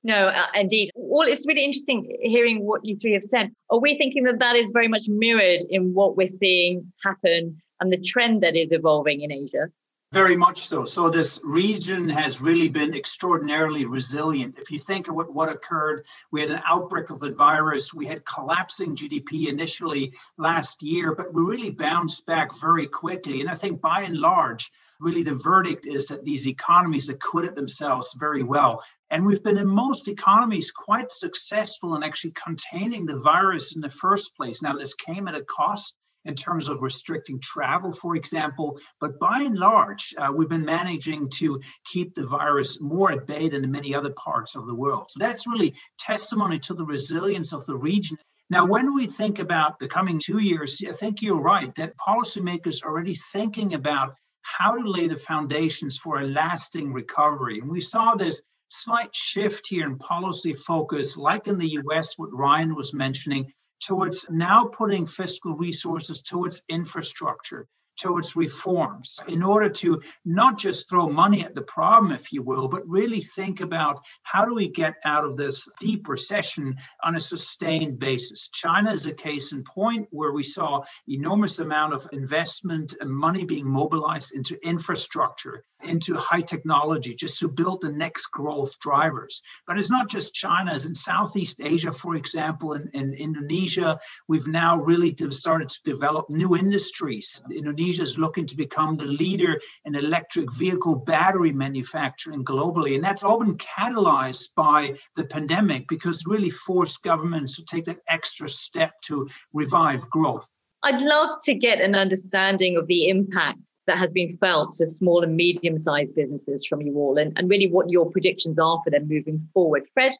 No, 0.05 0.27
uh, 0.29 0.47
indeed. 0.55 0.91
Well, 0.95 1.29
it's 1.29 1.47
really 1.47 1.65
interesting 1.65 2.17
hearing 2.23 2.65
what 2.65 2.85
you 2.85 2.97
three 2.97 3.13
have 3.13 3.25
said. 3.25 3.51
Are 3.71 3.79
we 3.79 3.97
thinking 3.97 4.25
that 4.25 4.41
that 4.41 4.57
is 4.57 4.71
very 4.73 4.89
much 4.89 5.09
mirrored 5.09 5.61
in 5.71 5.95
what 5.95 6.17
we're 6.17 6.29
seeing 6.41 6.93
happen 7.05 7.63
and 7.81 7.93
the 7.93 7.99
trend 7.99 8.43
that 8.43 8.57
is 8.57 8.73
evolving 8.73 9.21
in 9.21 9.31
Asia? 9.31 9.69
Very 10.13 10.37
much 10.37 10.59
so. 10.59 10.85
So 10.85 11.09
this 11.09 11.41
region 11.43 12.07
has 12.11 12.43
really 12.43 12.69
been 12.69 12.95
extraordinarily 12.95 13.87
resilient. 13.87 14.59
If 14.59 14.71
you 14.71 14.79
think 14.79 15.09
of 15.09 15.15
what, 15.15 15.33
what 15.33 15.49
occurred, 15.49 16.05
we 16.31 16.43
had 16.43 16.51
an 16.51 16.61
outbreak 16.69 17.09
of 17.09 17.23
a 17.23 17.33
virus. 17.33 17.95
We 17.95 18.05
had 18.05 18.23
collapsing 18.27 18.95
GDP 18.95 19.49
initially 19.49 20.13
last 20.37 20.83
year, 20.83 21.15
but 21.15 21.33
we 21.33 21.41
really 21.41 21.71
bounced 21.71 22.27
back 22.27 22.51
very 22.61 22.87
quickly. 22.87 23.41
And 23.41 23.49
I 23.49 23.55
think 23.55 23.81
by 23.81 24.03
and 24.03 24.19
large, 24.19 24.71
really 25.03 25.23
the 25.23 25.35
verdict 25.35 25.87
is 25.87 26.07
that 26.07 26.25
these 26.25 26.49
economies 26.49 27.09
acquitted 27.09 27.55
themselves 27.55 28.17
very 28.19 28.43
well. 28.43 28.83
And 29.11 29.27
we've 29.27 29.43
been 29.43 29.59
in 29.59 29.69
most 29.69 30.09
economies 30.09 30.71
quite 30.71 31.11
successful 31.11 31.97
in 31.97 32.03
actually 32.03 32.33
containing 32.33 33.05
the 33.05 33.21
virus 33.21 33.75
in 33.75 33.81
the 33.83 33.91
first 33.91 34.37
place. 34.37 34.63
Now, 34.63 34.75
this 34.75 34.95
came 34.95 35.29
at 35.29 35.35
a 35.35 35.45
cost 35.45 35.97
in 36.25 36.35
terms 36.35 36.69
of 36.69 36.83
restricting 36.83 37.41
travel, 37.41 37.93
for 37.93 38.17
example. 38.17 38.79
But 39.01 39.19
by 39.19 39.43
and 39.43 39.59
large, 39.59 40.15
uh, 40.19 40.33
we've 40.35 40.49
been 40.49 40.65
managing 40.65 41.29
to 41.31 41.61
keep 41.85 42.15
the 42.15 42.27
virus 42.27 42.81
more 42.81 43.13
at 43.13 43.27
bay 43.27 43.49
than 43.49 43.65
in 43.65 43.71
many 43.71 43.95
other 43.95 44.13
parts 44.13 44.55
of 44.55 44.67
the 44.67 44.75
world. 44.75 45.07
So 45.11 45.19
that's 45.19 45.47
really 45.47 45.75
testimony 45.99 46.59
to 46.61 46.75
the 46.75 46.85
resilience 46.85 47.53
of 47.53 47.67
the 47.67 47.77
region. 47.77 48.17
Now, 48.51 48.67
when 48.67 48.95
we 48.95 49.07
think 49.07 49.39
about 49.39 49.79
the 49.79 49.89
coming 49.89 50.19
two 50.19 50.39
years, 50.39 50.83
I 50.87 50.93
think 50.93 51.23
you're 51.23 51.41
right 51.41 51.75
that 51.77 51.97
policymakers 51.97 52.85
are 52.85 52.91
already 52.91 53.15
thinking 53.33 53.75
about 53.75 54.15
how 54.43 54.77
to 54.77 54.89
lay 54.89 55.09
the 55.09 55.17
foundations 55.17 55.97
for 55.97 56.21
a 56.21 56.27
lasting 56.27 56.93
recovery. 56.93 57.61
And 57.61 57.71
we 57.71 57.81
saw 57.81 58.15
this 58.15 58.43
slight 58.69 59.15
shift 59.15 59.67
here 59.69 59.87
in 59.87 59.99
policy 59.99 60.55
focus, 60.55 61.17
like 61.17 61.47
in 61.47 61.59
the 61.59 61.79
US, 61.83 62.19
what 62.19 62.33
Ryan 62.33 62.75
was 62.75 62.95
mentioning, 62.95 63.53
towards 63.81 64.29
now 64.31 64.67
putting 64.67 65.07
fiscal 65.07 65.55
resources 65.55 66.23
towards 66.23 66.63
infrastructure, 66.69 67.67
towards 68.01 68.37
reforms 68.37 69.21
in 69.29 69.43
order 69.43 69.69
to 69.69 70.01
not 70.25 70.59
just 70.59 70.89
throw 70.89 71.09
money 71.09 71.45
at 71.45 71.55
the 71.55 71.63
problem, 71.63 72.13
if 72.13 72.33
you 72.33 72.43
will, 72.43 72.69
but 72.69 72.87
really 72.89 73.21
think 73.21 73.61
about 73.61 74.03
how 74.23 74.45
do 74.45 74.55
we 74.55 74.69
get 74.69 74.95
out 75.05 75.25
of 75.25 75.37
this 75.37 75.69
deep 75.81 76.09
recession 76.09 76.77
on 77.05 77.17
a 77.17 77.21
sustained 77.21 77.99
basis. 77.99 78.49
China 78.51 78.91
is 78.91 79.07
a 79.07 79.13
case 79.13 79.53
in 79.53 79.63
point 79.65 80.07
where 80.11 80.33
we 80.33 80.43
saw 80.43 80.83
enormous 81.09 81.59
amount 81.59 81.93
of 81.93 82.07
investment 82.13 82.95
and 83.01 83.11
money 83.11 83.45
being 83.45 83.69
mobilized 83.69 84.35
into 84.35 84.59
infrastructure, 84.67 85.65
into 85.85 86.17
high 86.17 86.41
technology, 86.41 87.15
just 87.15 87.39
to 87.41 87.49
build 87.49 87.81
the 87.81 87.93
next 87.93 88.27
growth 88.27 88.79
drivers. 88.79 89.43
But 89.67 89.79
it's 89.79 89.91
not 89.91 90.09
just 90.09 90.35
China. 90.35 90.75
it's 90.75 90.87
in 90.87 90.95
Southeast 90.95 91.61
Asia, 91.63 91.93
for 91.93 92.17
example, 92.17 92.75
in, 92.75 92.89
in 92.93 93.15
Indonesia, 93.15 93.99
we've 94.29 94.47
now 94.47 94.79
really 94.79 95.15
started 95.31 95.69
to 95.69 95.81
develop 95.85 96.29
new 96.29 96.57
industries. 96.57 97.43
Indonesia 97.51 98.03
is 98.03 98.19
looking 98.19 98.47
to 98.47 98.57
become 98.57 98.97
the 98.97 99.07
leader 99.07 99.61
in 99.85 99.95
electric 99.95 100.53
vehicle 100.53 100.97
battery 100.97 101.53
manufacturing 101.53 102.45
globally. 102.45 102.95
And 102.95 103.05
that's 103.05 103.25
all 103.25 103.39
been 103.39 103.57
catalyzed 103.59 104.55
by 104.57 104.95
the 105.17 105.25
pandemic 105.25 105.89
because 105.89 106.21
it 106.21 106.31
really 106.31 106.51
forced 106.51 107.03
governments 107.03 107.57
to 107.57 107.65
take 107.65 107.85
that 107.87 107.99
extra 108.09 108.49
step 108.49 108.93
to 109.03 109.29
revive 109.53 110.09
growth. 110.11 110.49
I'd 110.85 111.01
love 111.01 111.41
to 111.45 111.55
get 111.55 111.81
an 111.81 111.95
understanding 111.95 112.77
of 112.77 112.89
the 112.89 113.09
impact 113.09 113.75
that 113.87 113.99
has 113.99 114.13
been 114.13 114.37
felt 114.39 114.75
to 114.75 114.87
small 114.89 115.23
and 115.23 115.37
medium 115.37 115.79
sized 115.79 116.15
businesses 116.15 116.67
from 116.67 116.81
you 116.83 116.95
all 116.97 117.19
and, 117.19 117.33
and 117.37 117.49
really 117.49 117.69
what 117.69 117.89
your 117.89 118.11
predictions 118.11 118.59
are 118.59 118.81
for 118.83 118.91
them 118.91 119.09
moving 119.09 119.49
forward. 119.55 119.85
Fred? 119.95 120.13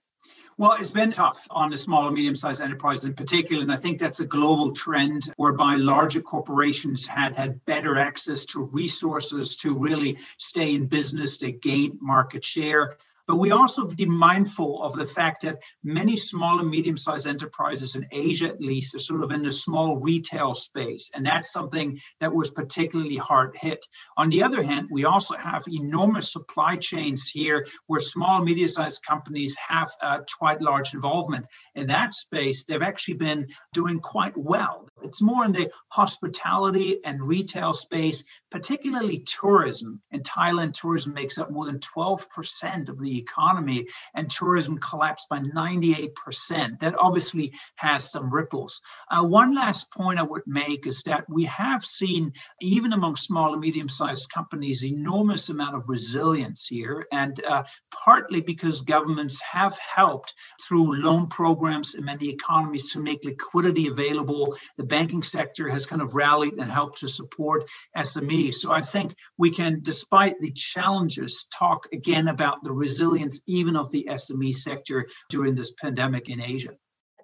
Well, 0.59 0.75
it's 0.79 0.93
been 0.93 1.11
tough 1.11 1.49
on 1.51 1.71
the 1.71 1.77
small 1.77 2.07
and 2.07 2.15
medium 2.15 2.37
sized 2.37 2.63
enterprises 2.63 3.07
in 3.07 3.15
particular. 3.15 3.63
And 3.63 3.73
I 3.73 3.77
think 3.77 3.99
that's 3.99 4.21
a 4.21 4.27
global 4.27 4.71
trend 4.73 5.33
whereby 5.37 5.77
larger 5.77 6.21
corporations 6.21 7.07
had 7.07 7.35
had 7.35 7.65
better 7.65 7.99
access 7.99 8.45
to 8.47 8.65
resources 8.67 9.57
to 9.57 9.77
really 9.77 10.19
stay 10.39 10.75
in 10.75 10.87
business, 10.87 11.39
to 11.39 11.51
gain 11.51 11.99
market 12.01 12.45
share. 12.45 12.97
But 13.27 13.37
we 13.37 13.53
also 13.53 13.87
be 13.87 14.05
mindful 14.05 14.83
of 14.83 14.95
the 14.95 15.07
fact 15.07 15.43
that 15.43 15.63
many 15.85 16.17
small 16.17 16.61
and 16.61 16.71
medium 16.71 16.97
sized 16.97 17.27
enterprises 17.27 17.95
in 17.95 18.07
Asia, 18.11 18.49
at 18.49 18.61
least, 18.61 18.95
are 18.95 18.99
sort 18.99 19.23
of 19.23 19.31
in 19.31 19.43
the 19.43 19.53
small 19.53 20.01
retail 20.01 20.55
space. 20.55 21.11
And 21.15 21.25
that's 21.25 21.53
something 21.53 21.99
that 22.21 22.33
was 22.33 22.51
particularly 22.51 23.17
hard 23.17 23.57
hit. 23.57 23.85
On 24.17 24.29
the 24.31 24.43
other 24.43 24.63
hand, 24.63 24.89
we 24.91 25.05
also 25.05 25.37
have 25.37 25.65
enormous 25.69 26.33
supply 26.33 26.77
chains 26.77 27.29
here 27.29 27.67
where 27.87 28.01
small 28.01 28.37
and 28.37 28.45
medium 28.45 28.69
sized 28.69 29.05
companies 29.07 29.57
have 29.69 29.91
uh, 30.03 30.19
quite 30.39 30.61
large 30.61 30.95
involvement. 30.95 31.47
In 31.75 31.87
that 31.89 32.15
space, 32.15 32.65
they've 32.65 32.83
actually 32.83 33.15
been 33.15 33.47
doing 33.73 34.01
quite 34.01 34.37
well. 34.37 34.89
It's 35.05 35.23
more 35.23 35.45
in 35.45 35.53
the 35.53 35.71
hospitality 35.89 36.99
and 37.05 37.23
retail 37.23 37.75
space, 37.75 38.25
particularly 38.51 39.19
tourism. 39.21 40.01
In 40.11 40.23
Thailand, 40.23 40.73
tourism 40.73 41.15
makes 41.15 41.39
up 41.39 41.51
more 41.51 41.67
than 41.67 41.79
12% 41.79 42.89
of 42.89 42.99
the 42.99 43.19
economy, 43.19 43.87
and 44.15 44.31
tourism 44.31 44.79
collapsed 44.79 45.29
by 45.29 45.39
98%. 45.39 46.81
That 46.81 46.95
obviously 46.99 47.53
has 47.77 48.11
some 48.11 48.33
ripples. 48.33 48.81
Uh, 49.11 49.25
one 49.25 49.55
last 49.55 49.93
point 49.93 50.19
I 50.19 50.23
would 50.23 50.43
make 50.47 50.87
is 50.87 51.03
that 51.03 51.25
we 51.29 51.45
have 51.45 51.85
seen, 51.85 52.33
even 52.61 52.93
among 52.93 53.17
small 53.17 53.53
and 53.53 53.61
medium 53.61 53.89
sized 53.89 54.31
companies, 54.33 54.85
enormous 54.85 55.49
amount 55.49 55.77
of 55.77 55.85
resilience 55.87 56.67
here, 56.67 57.07
and 57.13 57.43
uh, 57.45 57.63
partly 58.05 58.41
because 58.41 58.81
governments 58.81 59.41
have 59.41 59.77
helped 59.79 60.35
through 60.67 61.03
loan 61.03 61.27
programs 61.27 61.95
in 61.95 62.05
many 62.05 62.29
economies 62.29 62.93
to 62.93 63.01
make 63.01 63.25
liquidity 63.25 63.89
available. 63.89 64.55
The 64.77 64.85
banking 64.93 65.23
sector 65.23 65.71
has 65.71 65.87
kind 65.87 66.03
of 66.03 66.15
rallied 66.15 66.53
and 66.59 66.71
helped 66.71 66.99
to 66.99 67.09
support 67.09 67.65
SMEs. 67.97 68.57
So 68.57 68.73
I 68.73 68.83
think 68.83 69.15
we 69.39 69.51
can, 69.51 69.81
despite 69.81 70.39
the 70.39 70.53
challenges, 70.53 71.49
talk 71.59 71.89
again 71.95 72.29
about 72.29 72.63
the 72.63 72.73
resilience 72.73 73.41
even 73.47 73.75
of 73.75 73.91
the 73.91 74.07
SME 74.11 74.53
sector 74.53 75.09
during 75.31 75.55
this 75.55 75.73
pandemic 75.81 76.29
in 76.29 76.43
Asia. 76.43 76.75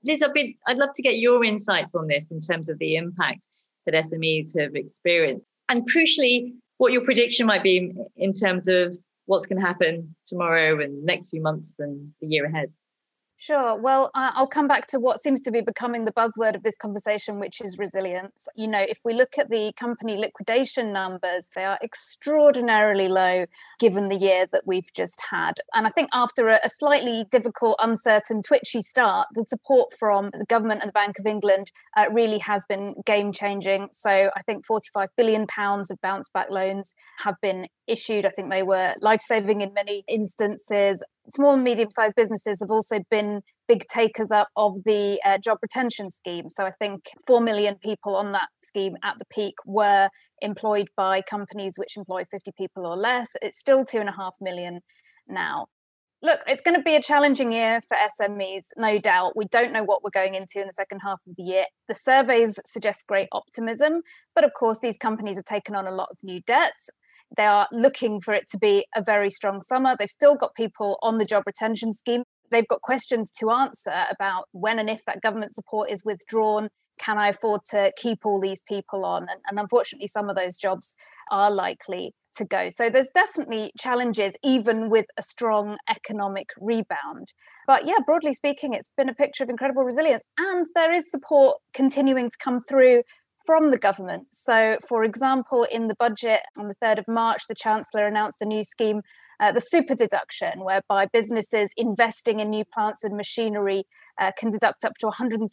Liz, 0.03 0.23
I'd, 0.23 0.79
love 0.79 0.95
to 0.95 1.03
get 1.03 1.19
your 1.19 1.45
insights 1.45 1.95
on 1.95 2.07
this 2.07 2.31
in 2.31 2.41
terms 2.41 2.71
of 2.71 2.79
the 2.79 2.97
impact 2.97 3.47
that 3.85 3.95
SMEs 3.95 4.59
have 4.59 4.75
experienced. 4.75 5.47
And 5.69 5.87
crucially, 5.93 6.55
what 6.79 6.93
your 6.93 7.05
prediction 7.05 7.45
might 7.45 7.63
be 7.63 7.93
in 8.17 8.33
terms 8.33 8.67
of 8.69 8.97
what's 9.27 9.47
going 9.47 9.61
to 9.61 9.67
happen 9.67 10.17
tomorrow 10.27 10.81
and 10.81 11.05
next 11.05 11.29
few 11.29 11.43
months 11.43 11.77
and 11.79 12.13
the 12.23 12.29
year 12.29 12.47
ahead. 12.47 12.73
Sure. 13.41 13.77
Well, 13.77 14.11
I'll 14.17 14.49
come 14.49 14.67
back 14.67 14.89
to 14.89 14.99
what 14.99 15.21
seems 15.21 15.41
to 15.43 15.53
be 15.53 15.61
becoming 15.61 16.05
the 16.05 16.11
buzzword 16.13 16.57
of 16.57 16.65
this 16.65 16.77
conversation, 16.77 17.39
which 17.39 17.61
is 17.61 17.79
resilience. 17.79 18.49
You 18.57 18.67
know, 18.67 18.81
if 18.81 18.99
we 19.05 19.15
look 19.15 19.39
at 19.39 19.49
the 19.49 19.73
company 19.77 20.17
liquidation 20.17 20.93
numbers, 20.93 21.49
they 21.55 21.65
are 21.65 21.79
extraordinarily 21.81 23.07
low 23.07 23.47
given 23.79 24.09
the 24.09 24.17
year 24.17 24.47
that 24.51 24.63
we've 24.67 24.93
just 24.93 25.21
had. 25.31 25.53
And 25.73 25.87
I 25.87 25.91
think 25.91 26.09
after 26.13 26.49
a, 26.49 26.59
slightly 26.69 27.27
difficult, 27.31 27.77
uncertain, 27.79 28.43
twitchy 28.43 28.81
start, 28.81 29.29
the 29.37 29.45
support 29.45 29.95
from 29.97 30.31
the 30.37 30.45
government 30.45 30.81
and 30.83 30.89
the 30.89 30.93
Bank 30.93 31.21
of 31.21 31.27
England 31.27 31.71
uh, 31.97 32.07
really 32.11 32.39
has 32.39 32.65
been 32.69 32.97
game 33.07 33.33
changing. 33.33 33.91
So 33.93 34.33
I 34.37 34.43
think 34.43 34.67
45 34.67 35.11
billion 35.17 35.47
pounds 35.47 35.93
of 35.93 36.01
bounce 36.01 36.29
back 36.29 36.51
loans 36.51 36.93
have 37.19 37.37
been 37.41 37.69
issued. 37.87 38.27
I 38.27 38.31
think 38.31 38.51
they 38.51 38.65
were 38.65 38.95
life 39.01 39.23
saving 39.23 39.61
in 39.61 39.73
many 39.75 40.03
instances 40.09 41.05
small 41.29 41.55
and 41.55 41.65
medium 41.65 41.91
sized 41.91 42.15
businesses 42.15 42.61
have 42.61 42.71
also 42.71 43.01
been 43.11 43.43
big 43.67 43.87
takers 43.87 44.31
up 44.31 44.49
of 44.57 44.83
the 44.85 45.21
uh, 45.25 45.39
job 45.39 45.59
retention 45.63 46.11
scheme. 46.11 46.49
So 46.49 46.65
I 46.65 46.73
think 46.73 47.11
4 47.27 47.41
million 47.41 47.77
people 47.83 48.17
on 48.17 48.33
that 48.33 48.49
scheme 48.63 48.97
at 49.05 49.19
the 49.19 49.27
peak 49.27 49.55
were 49.67 50.09
employed 50.41 50.89
by 50.97 51.21
companies 51.21 51.75
which 51.77 51.97
employ 51.97 52.25
50 52.31 52.53
people 52.57 52.87
or 52.87 52.97
less. 52.97 53.31
It's 53.43 53.59
still 53.59 53.85
2.5 53.85 54.33
million 54.41 54.81
now. 55.29 55.67
Look, 56.21 56.41
it's 56.49 56.61
going 56.61 56.75
to 56.75 56.83
be 56.83 56.97
a 56.97 57.03
challenging 57.03 57.53
year 57.53 57.81
for 57.87 57.97
SMEs, 57.97 58.67
no 58.77 58.99
doubt. 58.99 59.37
We 59.37 59.45
don't 59.45 59.73
know 59.73 59.85
what 59.85 60.03
we're 60.03 60.11
going 60.11 60.35
into 60.35 60.61
in 60.61 60.67
the 60.67 60.73
second 60.73 60.99
half 60.99 61.21
of 61.29 61.37
the 61.37 61.45
year. 61.45 61.65
The 61.87 61.95
surveys 61.95 62.59
suggest 62.67 63.05
great 63.07 63.29
optimism, 63.31 64.03
but 64.35 64.43
of 64.43 64.53
course, 64.53 64.81
these 64.81 64.97
companies 64.97 65.37
have 65.37 65.45
taken 65.45 65.77
on 65.77 65.87
a 65.87 65.93
lot 65.93 66.09
of 66.11 66.19
new 66.25 66.41
debts 66.45 66.89
they 67.37 67.47
are 67.47 67.69
looking 67.73 68.21
for 68.21 68.35
it 68.35 68.49
to 68.51 68.59
be 68.59 68.87
a 68.97 69.03
very 69.03 69.31
strong 69.31 69.61
summer. 69.61 69.95
They've 69.99 70.11
still 70.11 70.35
got 70.35 70.55
people 70.55 70.99
on 71.03 71.19
the 71.19 71.25
job 71.25 71.45
retention 71.47 71.93
scheme. 71.93 72.23
They've 72.51 72.67
got 72.67 72.81
questions 72.81 73.31
to 73.39 73.51
answer 73.51 74.07
about 74.11 74.47
when 74.53 74.79
and 74.79 74.89
if 74.89 75.05
that 75.05 75.21
government 75.21 75.55
support 75.55 75.91
is 75.91 76.05
withdrawn. 76.05 76.69
Can 76.99 77.19
I 77.19 77.29
afford 77.29 77.61
to 77.71 77.93
keep 77.97 78.25
all 78.25 78.41
these 78.41 78.63
people 78.63 79.05
on? 79.05 79.23
And, 79.23 79.41
and 79.49 79.61
unfortunately, 79.61 80.09
some 80.09 80.29
of 80.29 80.37
those 80.37 80.57
jobs 80.57 80.97
are 81.31 81.51
likely 81.51 82.13
to 82.37 82.45
go. 82.45 82.71
So 82.71 82.91
there's 82.91 83.11
definitely 83.15 83.73
challenges, 83.79 84.35
even 84.43 84.91
with 84.91 85.07
a 85.17 85.23
strong 85.23 85.77
economic 85.89 86.49
rebound. 86.59 87.33
But 87.67 87.87
yeah, 87.87 87.99
broadly 88.05 88.33
speaking, 88.33 88.73
it's 88.73 88.91
been 88.97 89.09
a 89.09 89.15
picture 89.15 89.45
of 89.45 89.51
incredible 89.51 89.85
resilience. 89.85 90.23
And 90.39 90.67
there 90.75 90.93
is 90.93 91.11
support 91.11 91.59
continuing 91.75 92.31
to 92.31 92.37
come 92.43 92.61
through 92.61 93.03
from 93.49 93.71
the 93.71 93.79
government. 93.79 94.27
So, 94.31 94.77
for 94.87 95.05
example, 95.05 95.67
in 95.73 95.89
the 95.89 95.95
budget 95.95 96.41
on 96.59 96.69
the 96.69 96.75
3rd 96.85 96.99
of 96.99 97.09
March, 97.09 97.45
the 97.49 97.55
Chancellor 97.55 98.07
announced 98.07 98.43
a 98.43 98.45
new 98.45 98.63
scheme, 98.63 99.01
uh, 99.41 99.53
the 99.53 99.61
super 99.61 99.95
deduction, 99.95 100.63
whereby 100.63 101.07
businesses 101.07 101.71
investing 101.75 102.41
in 102.41 102.51
new 102.51 102.67
plants 102.75 103.03
and 103.03 103.17
machinery 103.17 103.85
uh, 104.21 104.33
can 104.39 104.51
deduct 104.51 104.85
up 104.85 104.99
to 105.01 105.07
130% 105.07 105.49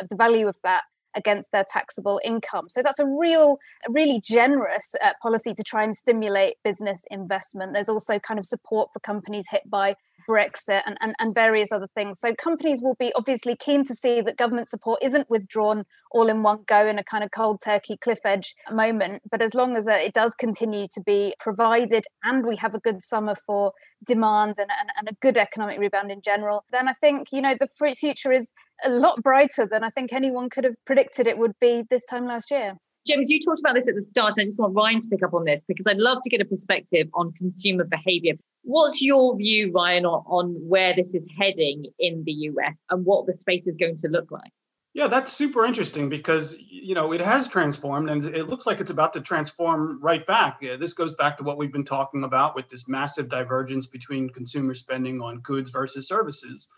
of 0.00 0.08
the 0.08 0.16
value 0.16 0.48
of 0.48 0.56
that 0.64 0.84
against 1.14 1.52
their 1.52 1.64
taxable 1.70 2.20
income. 2.24 2.68
So 2.68 2.82
that's 2.82 2.98
a 2.98 3.06
real, 3.06 3.58
really 3.88 4.20
generous 4.20 4.94
uh, 5.04 5.12
policy 5.22 5.54
to 5.54 5.62
try 5.62 5.84
and 5.84 5.94
stimulate 5.94 6.56
business 6.62 7.04
investment. 7.10 7.74
There's 7.74 7.88
also 7.88 8.18
kind 8.18 8.38
of 8.38 8.44
support 8.44 8.90
for 8.92 9.00
companies 9.00 9.46
hit 9.50 9.68
by 9.68 9.96
Brexit 10.28 10.82
and, 10.86 10.98
and, 11.00 11.14
and 11.18 11.34
various 11.34 11.72
other 11.72 11.88
things. 11.94 12.20
So 12.20 12.34
companies 12.34 12.82
will 12.82 12.96
be 12.96 13.12
obviously 13.14 13.56
keen 13.56 13.84
to 13.86 13.94
see 13.94 14.20
that 14.20 14.36
government 14.36 14.68
support 14.68 14.98
isn't 15.02 15.30
withdrawn 15.30 15.84
all 16.10 16.28
in 16.28 16.42
one 16.42 16.64
go 16.66 16.86
in 16.86 16.98
a 16.98 17.04
kind 17.04 17.24
of 17.24 17.30
cold 17.30 17.60
turkey 17.64 17.96
cliff 17.96 18.20
edge 18.24 18.54
moment. 18.70 19.22
But 19.30 19.40
as 19.40 19.54
long 19.54 19.76
as 19.76 19.86
uh, 19.86 19.92
it 19.92 20.12
does 20.12 20.34
continue 20.34 20.86
to 20.94 21.00
be 21.00 21.34
provided 21.38 22.04
and 22.22 22.44
we 22.46 22.56
have 22.56 22.74
a 22.74 22.80
good 22.80 23.02
summer 23.02 23.34
for 23.34 23.72
demand 24.04 24.56
and, 24.58 24.70
and, 24.78 24.90
and 24.98 25.08
a 25.08 25.16
good 25.22 25.38
economic 25.38 25.78
rebound 25.78 26.10
in 26.10 26.20
general, 26.20 26.64
then 26.72 26.88
I 26.88 26.92
think, 26.92 27.28
you 27.32 27.40
know, 27.40 27.56
the 27.58 27.94
future 27.94 28.32
is 28.32 28.52
a 28.84 28.90
lot 28.90 29.22
brighter 29.22 29.66
than 29.70 29.84
I 29.84 29.90
think 29.90 30.12
anyone 30.12 30.50
could 30.50 30.64
have 30.64 30.74
predicted 30.84 31.26
it 31.26 31.38
would 31.38 31.58
be 31.60 31.84
this 31.90 32.04
time 32.04 32.26
last 32.26 32.50
year. 32.50 32.76
James, 33.06 33.30
you 33.30 33.40
talked 33.40 33.60
about 33.60 33.74
this 33.74 33.88
at 33.88 33.94
the 33.94 34.04
start, 34.10 34.34
and 34.36 34.42
I 34.42 34.46
just 34.46 34.58
want 34.58 34.74
Ryan 34.74 35.00
to 35.00 35.08
pick 35.08 35.22
up 35.22 35.32
on 35.32 35.44
this 35.44 35.62
because 35.66 35.86
I'd 35.86 35.96
love 35.96 36.18
to 36.22 36.30
get 36.30 36.42
a 36.42 36.44
perspective 36.44 37.08
on 37.14 37.32
consumer 37.32 37.84
behavior. 37.84 38.34
What's 38.62 39.00
your 39.00 39.36
view, 39.36 39.72
Ryan, 39.72 40.04
on, 40.04 40.24
on 40.26 40.54
where 40.68 40.94
this 40.94 41.14
is 41.14 41.24
heading 41.38 41.86
in 41.98 42.22
the 42.24 42.32
US 42.32 42.74
and 42.90 43.06
what 43.06 43.26
the 43.26 43.34
space 43.40 43.66
is 43.66 43.76
going 43.76 43.96
to 43.98 44.08
look 44.08 44.30
like? 44.30 44.50
Yeah, 44.92 45.06
that's 45.06 45.32
super 45.32 45.64
interesting 45.64 46.08
because 46.08 46.60
you 46.68 46.94
know 46.94 47.12
it 47.12 47.20
has 47.20 47.46
transformed, 47.46 48.10
and 48.10 48.24
it 48.24 48.48
looks 48.48 48.66
like 48.66 48.80
it's 48.80 48.90
about 48.90 49.12
to 49.12 49.20
transform 49.20 50.00
right 50.02 50.26
back. 50.26 50.58
Yeah, 50.60 50.76
this 50.76 50.92
goes 50.92 51.14
back 51.14 51.38
to 51.38 51.44
what 51.44 51.56
we've 51.56 51.72
been 51.72 51.84
talking 51.84 52.24
about 52.24 52.56
with 52.56 52.68
this 52.68 52.88
massive 52.88 53.28
divergence 53.28 53.86
between 53.86 54.28
consumer 54.28 54.74
spending 54.74 55.20
on 55.20 55.38
goods 55.40 55.70
versus 55.70 56.08
services. 56.08 56.68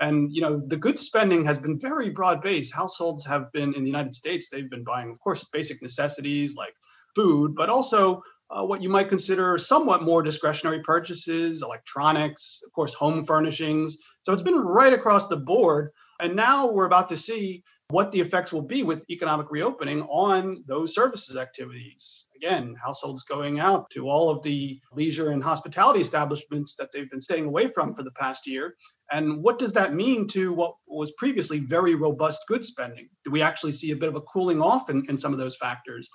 And 0.00 0.34
you 0.34 0.40
know, 0.40 0.58
the 0.58 0.76
goods 0.76 1.02
spending 1.02 1.44
has 1.44 1.58
been 1.58 1.78
very 1.78 2.10
broad 2.10 2.42
based. 2.42 2.74
Households 2.74 3.26
have 3.26 3.52
been 3.52 3.74
in 3.74 3.82
the 3.82 3.90
United 3.90 4.14
States, 4.14 4.48
they've 4.48 4.70
been 4.70 4.84
buying, 4.84 5.10
of 5.10 5.18
course, 5.20 5.44
basic 5.44 5.82
necessities 5.82 6.56
like 6.56 6.74
food, 7.14 7.54
but 7.54 7.68
also 7.68 8.22
uh, 8.50 8.64
what 8.64 8.82
you 8.82 8.88
might 8.88 9.08
consider 9.08 9.56
somewhat 9.58 10.02
more 10.02 10.22
discretionary 10.22 10.80
purchases, 10.80 11.62
electronics, 11.62 12.62
of 12.66 12.72
course, 12.72 12.94
home 12.94 13.24
furnishings. 13.24 13.98
So 14.22 14.32
it's 14.32 14.42
been 14.42 14.58
right 14.58 14.92
across 14.92 15.28
the 15.28 15.36
board. 15.36 15.90
And 16.20 16.34
now 16.34 16.70
we're 16.70 16.86
about 16.86 17.08
to 17.10 17.16
see 17.16 17.62
what 17.90 18.12
the 18.12 18.20
effects 18.20 18.52
will 18.52 18.62
be 18.62 18.82
with 18.82 19.08
economic 19.10 19.50
reopening 19.50 20.02
on 20.02 20.62
those 20.66 20.94
services 20.94 21.36
activities. 21.36 22.26
Again, 22.36 22.74
households 22.82 23.24
going 23.24 23.58
out 23.60 23.90
to 23.90 24.08
all 24.08 24.30
of 24.30 24.42
the 24.42 24.80
leisure 24.92 25.30
and 25.30 25.42
hospitality 25.42 26.00
establishments 26.00 26.76
that 26.76 26.90
they've 26.92 27.10
been 27.10 27.20
staying 27.20 27.46
away 27.46 27.66
from 27.66 27.94
for 27.94 28.02
the 28.02 28.12
past 28.12 28.46
year. 28.46 28.76
And 29.12 29.42
what 29.42 29.58
does 29.58 29.72
that 29.74 29.92
mean 29.92 30.26
to 30.28 30.52
what 30.52 30.74
was 30.86 31.12
previously 31.12 31.58
very 31.60 31.94
robust 31.94 32.42
goods 32.46 32.68
spending? 32.68 33.08
Do 33.24 33.30
we 33.30 33.42
actually 33.42 33.72
see 33.72 33.90
a 33.90 33.96
bit 33.96 34.08
of 34.08 34.14
a 34.14 34.20
cooling 34.20 34.62
off 34.62 34.88
in, 34.88 35.04
in 35.08 35.16
some 35.16 35.32
of 35.32 35.38
those 35.38 35.56
factors? 35.56 36.08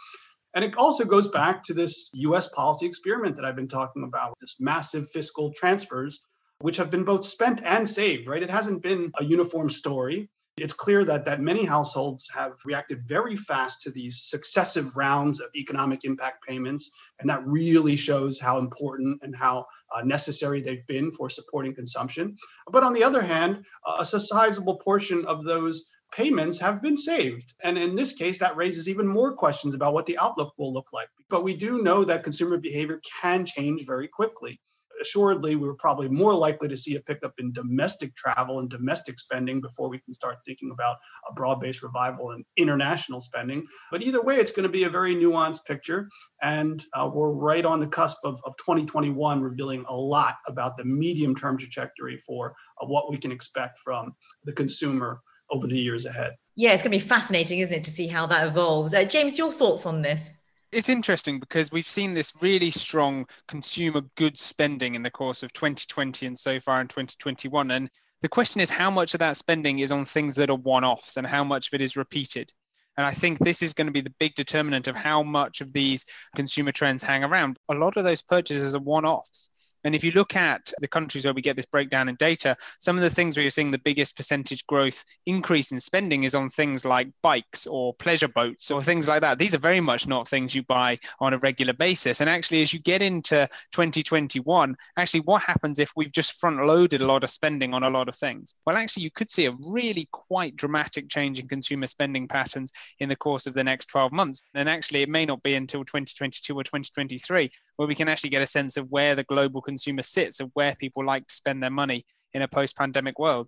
And 0.53 0.63
it 0.63 0.77
also 0.77 1.03
goes 1.03 1.27
back 1.27 1.61
to 1.63 1.73
this 1.73 2.11
US 2.13 2.47
policy 2.47 2.85
experiment 2.85 3.35
that 3.35 3.43
I've 3.43 3.57
been 3.57 3.67
talking 3.67 4.03
about, 4.03 4.35
this 4.39 4.61
massive 4.61 5.09
fiscal 5.09 5.51
transfers, 5.53 6.25
which 6.59 6.77
have 6.77 6.89
been 6.89 7.03
both 7.03 7.25
spent 7.25 7.61
and 7.65 7.87
saved, 7.87 8.27
right? 8.27 8.41
It 8.41 8.49
hasn't 8.49 8.81
been 8.81 9.11
a 9.19 9.25
uniform 9.25 9.69
story. 9.69 10.29
It's 10.57 10.73
clear 10.73 11.03
that, 11.03 11.25
that 11.25 11.41
many 11.41 11.65
households 11.65 12.29
have 12.33 12.53
reacted 12.63 13.05
very 13.05 13.35
fast 13.35 13.83
to 13.83 13.91
these 13.91 14.23
successive 14.23 14.95
rounds 14.95 15.41
of 15.41 15.49
economic 15.53 16.05
impact 16.05 16.45
payments. 16.47 16.97
And 17.19 17.29
that 17.29 17.45
really 17.45 17.97
shows 17.97 18.39
how 18.39 18.57
important 18.59 19.21
and 19.21 19.35
how 19.35 19.65
uh, 19.93 20.01
necessary 20.03 20.61
they've 20.61 20.87
been 20.87 21.11
for 21.11 21.29
supporting 21.29 21.75
consumption. 21.75 22.37
But 22.71 22.85
on 22.85 22.93
the 22.93 23.03
other 23.03 23.21
hand, 23.21 23.65
uh, 23.85 23.97
a 23.99 24.05
sizable 24.05 24.77
portion 24.77 25.25
of 25.25 25.43
those 25.43 25.91
payments 26.13 26.57
have 26.61 26.81
been 26.81 26.95
saved. 26.95 27.53
And 27.63 27.77
in 27.77 27.93
this 27.93 28.15
case, 28.15 28.37
that 28.37 28.55
raises 28.55 28.87
even 28.87 29.05
more 29.05 29.33
questions 29.33 29.73
about 29.73 29.93
what 29.93 30.05
the 30.05 30.17
outlook 30.19 30.53
will 30.57 30.71
look 30.71 30.93
like. 30.93 31.09
But 31.29 31.43
we 31.43 31.53
do 31.53 31.81
know 31.81 32.05
that 32.05 32.23
consumer 32.23 32.57
behavior 32.57 33.01
can 33.21 33.45
change 33.45 33.85
very 33.85 34.07
quickly 34.07 34.61
assuredly, 35.01 35.55
we 35.55 35.67
are 35.67 35.73
probably 35.73 36.09
more 36.09 36.33
likely 36.33 36.67
to 36.67 36.77
see 36.77 36.95
a 36.95 37.01
pickup 37.01 37.33
in 37.37 37.51
domestic 37.51 38.15
travel 38.15 38.59
and 38.59 38.69
domestic 38.69 39.19
spending 39.19 39.61
before 39.61 39.89
we 39.89 39.99
can 39.99 40.13
start 40.13 40.37
thinking 40.45 40.71
about 40.71 40.97
a 41.29 41.33
broad 41.33 41.59
based 41.59 41.83
revival 41.83 42.31
in 42.31 42.43
international 42.57 43.19
spending. 43.19 43.65
But 43.91 44.03
either 44.03 44.21
way, 44.21 44.37
it's 44.37 44.51
going 44.51 44.63
to 44.63 44.69
be 44.69 44.83
a 44.83 44.89
very 44.89 45.15
nuanced 45.15 45.65
picture. 45.65 46.09
And 46.41 46.83
uh, 46.93 47.09
we're 47.13 47.31
right 47.31 47.65
on 47.65 47.79
the 47.79 47.87
cusp 47.87 48.17
of, 48.23 48.41
of 48.45 48.55
2021, 48.57 49.41
revealing 49.41 49.85
a 49.87 49.95
lot 49.95 50.35
about 50.47 50.77
the 50.77 50.85
medium 50.85 51.35
term 51.35 51.57
trajectory 51.57 52.17
for 52.17 52.55
uh, 52.81 52.85
what 52.85 53.09
we 53.09 53.17
can 53.17 53.31
expect 53.31 53.79
from 53.79 54.15
the 54.43 54.53
consumer 54.53 55.21
over 55.51 55.67
the 55.67 55.77
years 55.77 56.05
ahead. 56.05 56.33
Yeah, 56.55 56.71
it's 56.71 56.81
going 56.81 56.97
to 56.97 57.03
be 57.03 57.09
fascinating, 57.09 57.59
isn't 57.59 57.79
it, 57.79 57.83
to 57.83 57.91
see 57.91 58.07
how 58.07 58.25
that 58.27 58.47
evolves. 58.47 58.93
Uh, 58.93 59.03
James, 59.03 59.37
your 59.37 59.51
thoughts 59.51 59.85
on 59.85 60.01
this? 60.01 60.31
It's 60.75 60.89
interesting 60.89 61.39
because 61.39 61.71
we've 61.71 61.89
seen 61.89 62.13
this 62.13 62.33
really 62.41 62.69
strong 62.69 63.25
consumer 63.47 64.01
goods 64.17 64.41
spending 64.41 64.95
in 64.95 65.03
the 65.03 65.09
course 65.09 65.41
of 65.41 65.53
2020 65.53 66.25
and 66.25 66.37
so 66.37 66.59
far 66.59 66.81
in 66.81 66.87
2021. 66.89 67.71
And 67.71 67.89
the 68.21 68.27
question 68.27 68.59
is 68.59 68.69
how 68.69 68.91
much 68.91 69.13
of 69.13 69.21
that 69.21 69.37
spending 69.37 69.79
is 69.79 69.91
on 69.91 70.03
things 70.03 70.35
that 70.35 70.49
are 70.49 70.57
one 70.57 70.83
offs 70.83 71.15
and 71.15 71.25
how 71.25 71.45
much 71.45 71.67
of 71.67 71.75
it 71.75 71.81
is 71.81 71.95
repeated. 71.95 72.51
And 72.97 73.05
I 73.05 73.11
think 73.11 73.39
this 73.39 73.61
is 73.61 73.73
going 73.73 73.87
to 73.87 73.93
be 73.93 74.01
the 74.01 74.13
big 74.19 74.35
determinant 74.35 74.87
of 74.87 74.97
how 74.97 75.23
much 75.23 75.61
of 75.61 75.71
these 75.71 76.03
consumer 76.35 76.73
trends 76.73 77.03
hang 77.03 77.23
around. 77.23 77.57
A 77.69 77.73
lot 77.73 77.95
of 77.95 78.03
those 78.03 78.21
purchases 78.21 78.75
are 78.75 78.79
one 78.79 79.05
offs. 79.05 79.49
And 79.85 79.95
if 79.95 80.03
you 80.03 80.11
look 80.11 80.35
at 80.35 80.73
the 80.79 80.87
countries 80.87 81.25
where 81.25 81.33
we 81.33 81.43
get 81.43 81.55
this 81.55 81.67
breakdown 81.67 82.09
in 82.09 82.15
data, 82.15 82.57
some 82.79 82.97
of 82.97 83.03
the 83.03 83.09
things 83.09 83.37
where 83.37 83.43
you're 83.43 83.51
seeing 83.51 83.69
the 83.69 83.77
biggest 83.77 84.17
percentage 84.17 84.65
growth 84.65 85.05
increase 85.27 85.71
in 85.71 85.79
spending 85.79 86.23
is 86.23 86.33
on 86.33 86.49
things 86.49 86.83
like 86.83 87.07
bikes 87.21 87.67
or 87.67 87.93
pleasure 87.93 88.27
boats 88.27 88.71
or 88.71 88.81
things 88.81 89.07
like 89.07 89.21
that. 89.21 89.37
These 89.37 89.53
are 89.53 89.59
very 89.59 89.79
much 89.79 90.07
not 90.07 90.27
things 90.27 90.55
you 90.55 90.63
buy 90.63 90.97
on 91.19 91.33
a 91.33 91.37
regular 91.37 91.73
basis. 91.73 92.19
And 92.19 92.29
actually, 92.29 92.63
as 92.63 92.73
you 92.73 92.79
get 92.79 93.03
into 93.03 93.47
2021, 93.73 94.75
actually, 94.97 95.19
what 95.21 95.43
happens 95.43 95.77
if 95.77 95.91
we've 95.95 96.11
just 96.11 96.33
front 96.33 96.65
loaded 96.65 97.01
a 97.01 97.05
lot 97.05 97.23
of 97.23 97.29
spending 97.29 97.75
on 97.75 97.83
a 97.83 97.89
lot 97.89 98.09
of 98.09 98.15
things? 98.15 98.55
Well, 98.65 98.77
actually, 98.77 99.03
you 99.03 99.11
could 99.11 99.29
see 99.29 99.45
a 99.45 99.55
really 99.59 100.09
quite 100.11 100.55
dramatic 100.55 101.09
change 101.09 101.39
in 101.39 101.47
consumer 101.47 101.85
spending 101.85 102.27
patterns 102.27 102.71
in 102.99 103.07
the 103.07 103.15
course 103.15 103.45
of 103.45 103.53
the 103.53 103.63
next 103.63 103.85
12 103.87 104.11
months. 104.11 104.41
And 104.55 104.67
actually, 104.67 105.03
it 105.03 105.09
may 105.09 105.27
not 105.27 105.43
be 105.43 105.53
until 105.53 105.85
2022 105.85 106.55
or 106.55 106.63
2023 106.63 107.51
where 107.75 107.87
we 107.87 107.95
can 107.95 108.07
actually 108.07 108.29
get 108.29 108.41
a 108.41 108.47
sense 108.47 108.77
of 108.77 108.89
where 108.91 109.15
the 109.15 109.23
global 109.23 109.61
consumer 109.61 110.01
sits 110.01 110.39
and 110.39 110.49
where 110.53 110.75
people 110.75 111.05
like 111.05 111.27
to 111.27 111.35
spend 111.35 111.61
their 111.61 111.69
money 111.69 112.05
in 112.33 112.41
a 112.41 112.47
post-pandemic 112.47 113.19
world. 113.19 113.47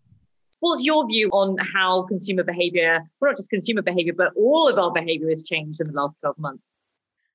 What's 0.59 0.83
your 0.83 1.05
view 1.07 1.29
on 1.29 1.57
how 1.57 2.03
consumer 2.03 2.43
behavior, 2.43 3.03
well, 3.19 3.31
not 3.31 3.37
just 3.37 3.49
consumer 3.49 3.81
behavior, 3.81 4.13
but 4.13 4.33
all 4.35 4.67
of 4.67 4.79
our 4.79 4.91
behavior 4.91 5.29
has 5.29 5.43
changed 5.43 5.81
in 5.81 5.87
the 5.87 5.93
last 5.93 6.15
12 6.21 6.37
months? 6.39 6.63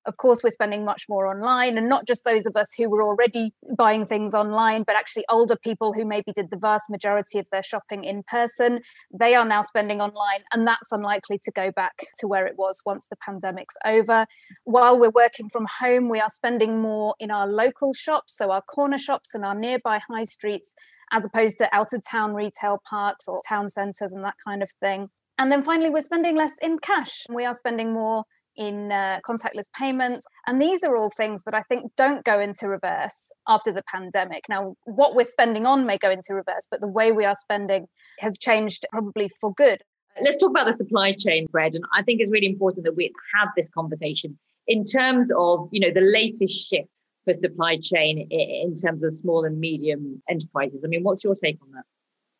Of 0.04 0.16
course, 0.16 0.40
we're 0.42 0.50
spending 0.50 0.84
much 0.84 1.04
more 1.08 1.26
online, 1.28 1.78
and 1.78 1.88
not 1.88 2.06
just 2.08 2.24
those 2.24 2.44
of 2.44 2.56
us 2.56 2.72
who 2.76 2.90
were 2.90 3.02
already 3.02 3.54
buying 3.76 4.04
things 4.04 4.34
online, 4.34 4.82
but 4.82 4.96
actually 4.96 5.24
older 5.30 5.54
people 5.54 5.92
who 5.92 6.04
maybe 6.04 6.32
did 6.32 6.50
the 6.50 6.56
vast 6.56 6.90
majority 6.90 7.38
of 7.38 7.46
their 7.52 7.62
shopping 7.62 8.02
in 8.02 8.24
person. 8.24 8.80
They 9.12 9.36
are 9.36 9.44
now 9.44 9.62
spending 9.62 10.00
online, 10.00 10.42
and 10.52 10.66
that's 10.66 10.90
unlikely 10.90 11.38
to 11.44 11.52
go 11.52 11.70
back 11.70 12.06
to 12.18 12.26
where 12.26 12.46
it 12.46 12.56
was 12.58 12.82
once 12.84 13.06
the 13.06 13.16
pandemic's 13.16 13.76
over. 13.84 14.26
While 14.64 14.98
we're 14.98 15.10
working 15.10 15.48
from 15.48 15.66
home, 15.80 16.08
we 16.08 16.20
are 16.20 16.30
spending 16.30 16.80
more 16.80 17.14
in 17.20 17.30
our 17.30 17.46
local 17.46 17.94
shops, 17.94 18.36
so 18.36 18.50
our 18.50 18.62
corner 18.62 18.98
shops 18.98 19.34
and 19.34 19.44
our 19.44 19.54
nearby 19.54 20.00
high 20.10 20.24
streets, 20.24 20.74
as 21.12 21.24
opposed 21.24 21.58
to 21.58 21.72
out 21.72 21.92
of 21.92 22.02
town 22.10 22.34
retail 22.34 22.80
parks 22.88 23.28
or 23.28 23.40
town 23.48 23.68
centres 23.68 24.10
and 24.10 24.24
that 24.24 24.36
kind 24.44 24.64
of 24.64 24.70
thing. 24.80 25.10
And 25.38 25.52
then 25.52 25.62
finally, 25.62 25.90
we're 25.90 26.02
spending 26.02 26.36
less 26.36 26.54
in 26.60 26.78
cash. 26.78 27.24
We 27.28 27.44
are 27.44 27.54
spending 27.54 27.92
more 27.92 28.24
in 28.56 28.92
uh, 28.92 29.20
contactless 29.26 29.64
payments. 29.76 30.26
And 30.46 30.60
these 30.60 30.82
are 30.82 30.96
all 30.96 31.10
things 31.10 31.42
that 31.44 31.54
I 31.54 31.62
think 31.62 31.92
don't 31.96 32.24
go 32.24 32.40
into 32.40 32.68
reverse 32.68 33.32
after 33.48 33.72
the 33.72 33.82
pandemic. 33.92 34.44
Now, 34.48 34.76
what 34.84 35.14
we're 35.14 35.24
spending 35.24 35.66
on 35.66 35.86
may 35.86 35.98
go 35.98 36.10
into 36.10 36.34
reverse, 36.34 36.66
but 36.70 36.80
the 36.80 36.88
way 36.88 37.12
we 37.12 37.24
are 37.24 37.36
spending 37.36 37.86
has 38.18 38.38
changed 38.38 38.86
probably 38.90 39.30
for 39.40 39.52
good. 39.52 39.82
Let's 40.22 40.36
talk 40.36 40.50
about 40.50 40.66
the 40.66 40.76
supply 40.76 41.14
chain, 41.18 41.46
Brad. 41.50 41.74
And 41.74 41.84
I 41.94 42.02
think 42.02 42.20
it's 42.20 42.30
really 42.30 42.46
important 42.46 42.84
that 42.84 42.96
we 42.96 43.10
have 43.34 43.48
this 43.56 43.68
conversation 43.70 44.38
in 44.66 44.84
terms 44.84 45.30
of, 45.36 45.68
you 45.72 45.80
know, 45.80 45.90
the 45.92 46.02
latest 46.02 46.68
shift 46.68 46.88
for 47.24 47.32
supply 47.32 47.78
chain 47.80 48.26
in 48.30 48.74
terms 48.74 49.02
of 49.02 49.14
small 49.14 49.44
and 49.44 49.58
medium 49.58 50.22
enterprises. 50.28 50.82
I 50.84 50.88
mean, 50.88 51.02
what's 51.02 51.24
your 51.24 51.34
take 51.34 51.58
on 51.62 51.70
that? 51.72 51.84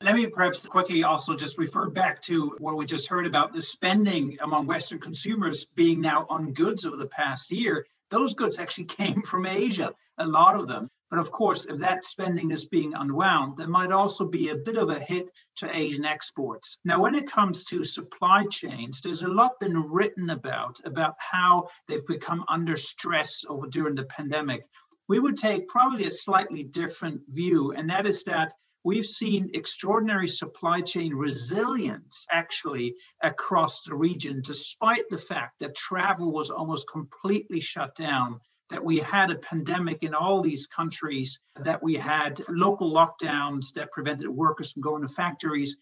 Let 0.02 0.16
me 0.16 0.26
perhaps 0.26 0.66
quickly 0.66 1.04
also 1.04 1.36
just 1.36 1.58
refer 1.58 1.88
back 1.88 2.20
to 2.22 2.56
what 2.58 2.76
we 2.76 2.86
just 2.86 3.08
heard 3.08 3.24
about 3.24 3.52
the 3.52 3.62
spending 3.62 4.36
among 4.40 4.66
Western 4.66 4.98
consumers 4.98 5.64
being 5.64 6.00
now 6.00 6.26
on 6.28 6.52
goods 6.52 6.84
over 6.84 6.96
the 6.96 7.06
past 7.06 7.52
year. 7.52 7.86
Those 8.10 8.34
goods 8.34 8.58
actually 8.58 8.84
came 8.98 9.22
from 9.22 9.46
Asia, 9.46 9.94
a 10.18 10.26
lot 10.26 10.56
of 10.56 10.66
them. 10.66 10.88
But 11.08 11.20
of 11.20 11.30
course, 11.30 11.66
if 11.66 11.78
that 11.78 12.04
spending 12.04 12.50
is 12.50 12.64
being 12.64 12.94
unwound, 12.94 13.56
there 13.56 13.68
might 13.68 13.92
also 13.92 14.26
be 14.26 14.48
a 14.48 14.56
bit 14.56 14.76
of 14.76 14.90
a 14.90 14.98
hit 14.98 15.30
to 15.58 15.76
Asian 15.76 16.04
exports. 16.04 16.78
Now, 16.84 17.00
when 17.00 17.14
it 17.14 17.30
comes 17.30 17.62
to 17.64 17.84
supply 17.84 18.44
chains, 18.46 19.00
there's 19.02 19.22
a 19.22 19.28
lot 19.28 19.60
been 19.60 19.76
written 19.76 20.30
about 20.30 20.80
about 20.84 21.14
how 21.18 21.68
they've 21.86 22.06
become 22.08 22.44
under 22.48 22.76
stress 22.76 23.44
over 23.48 23.68
during 23.68 23.94
the 23.94 24.04
pandemic. 24.06 24.66
We 25.08 25.20
would 25.20 25.36
take 25.36 25.68
probably 25.68 26.06
a 26.06 26.10
slightly 26.10 26.64
different 26.64 27.20
view, 27.28 27.70
and 27.70 27.88
that 27.90 28.06
is 28.06 28.24
that 28.24 28.52
we've 28.84 29.06
seen 29.06 29.50
extraordinary 29.54 30.28
supply 30.28 30.80
chain 30.80 31.14
resilience 31.14 32.26
actually 32.30 32.96
across 33.22 33.82
the 33.82 33.94
region, 33.94 34.40
despite 34.44 35.08
the 35.08 35.18
fact 35.18 35.58
that 35.60 35.74
travel 35.74 36.32
was 36.32 36.50
almost 36.50 36.90
completely 36.90 37.60
shut 37.60 37.94
down 37.94 38.40
that 38.70 38.84
we 38.84 38.98
had 38.98 39.30
a 39.30 39.36
pandemic 39.36 40.02
in 40.02 40.14
all 40.14 40.40
these 40.40 40.66
countries, 40.66 41.40
that 41.60 41.82
we 41.82 41.94
had 41.94 42.40
local 42.48 42.92
lockdowns 42.92 43.72
that 43.74 43.92
prevented 43.92 44.28
workers 44.28 44.72
from 44.72 44.82
going 44.82 45.02
to 45.02 45.08
factories. 45.08 45.76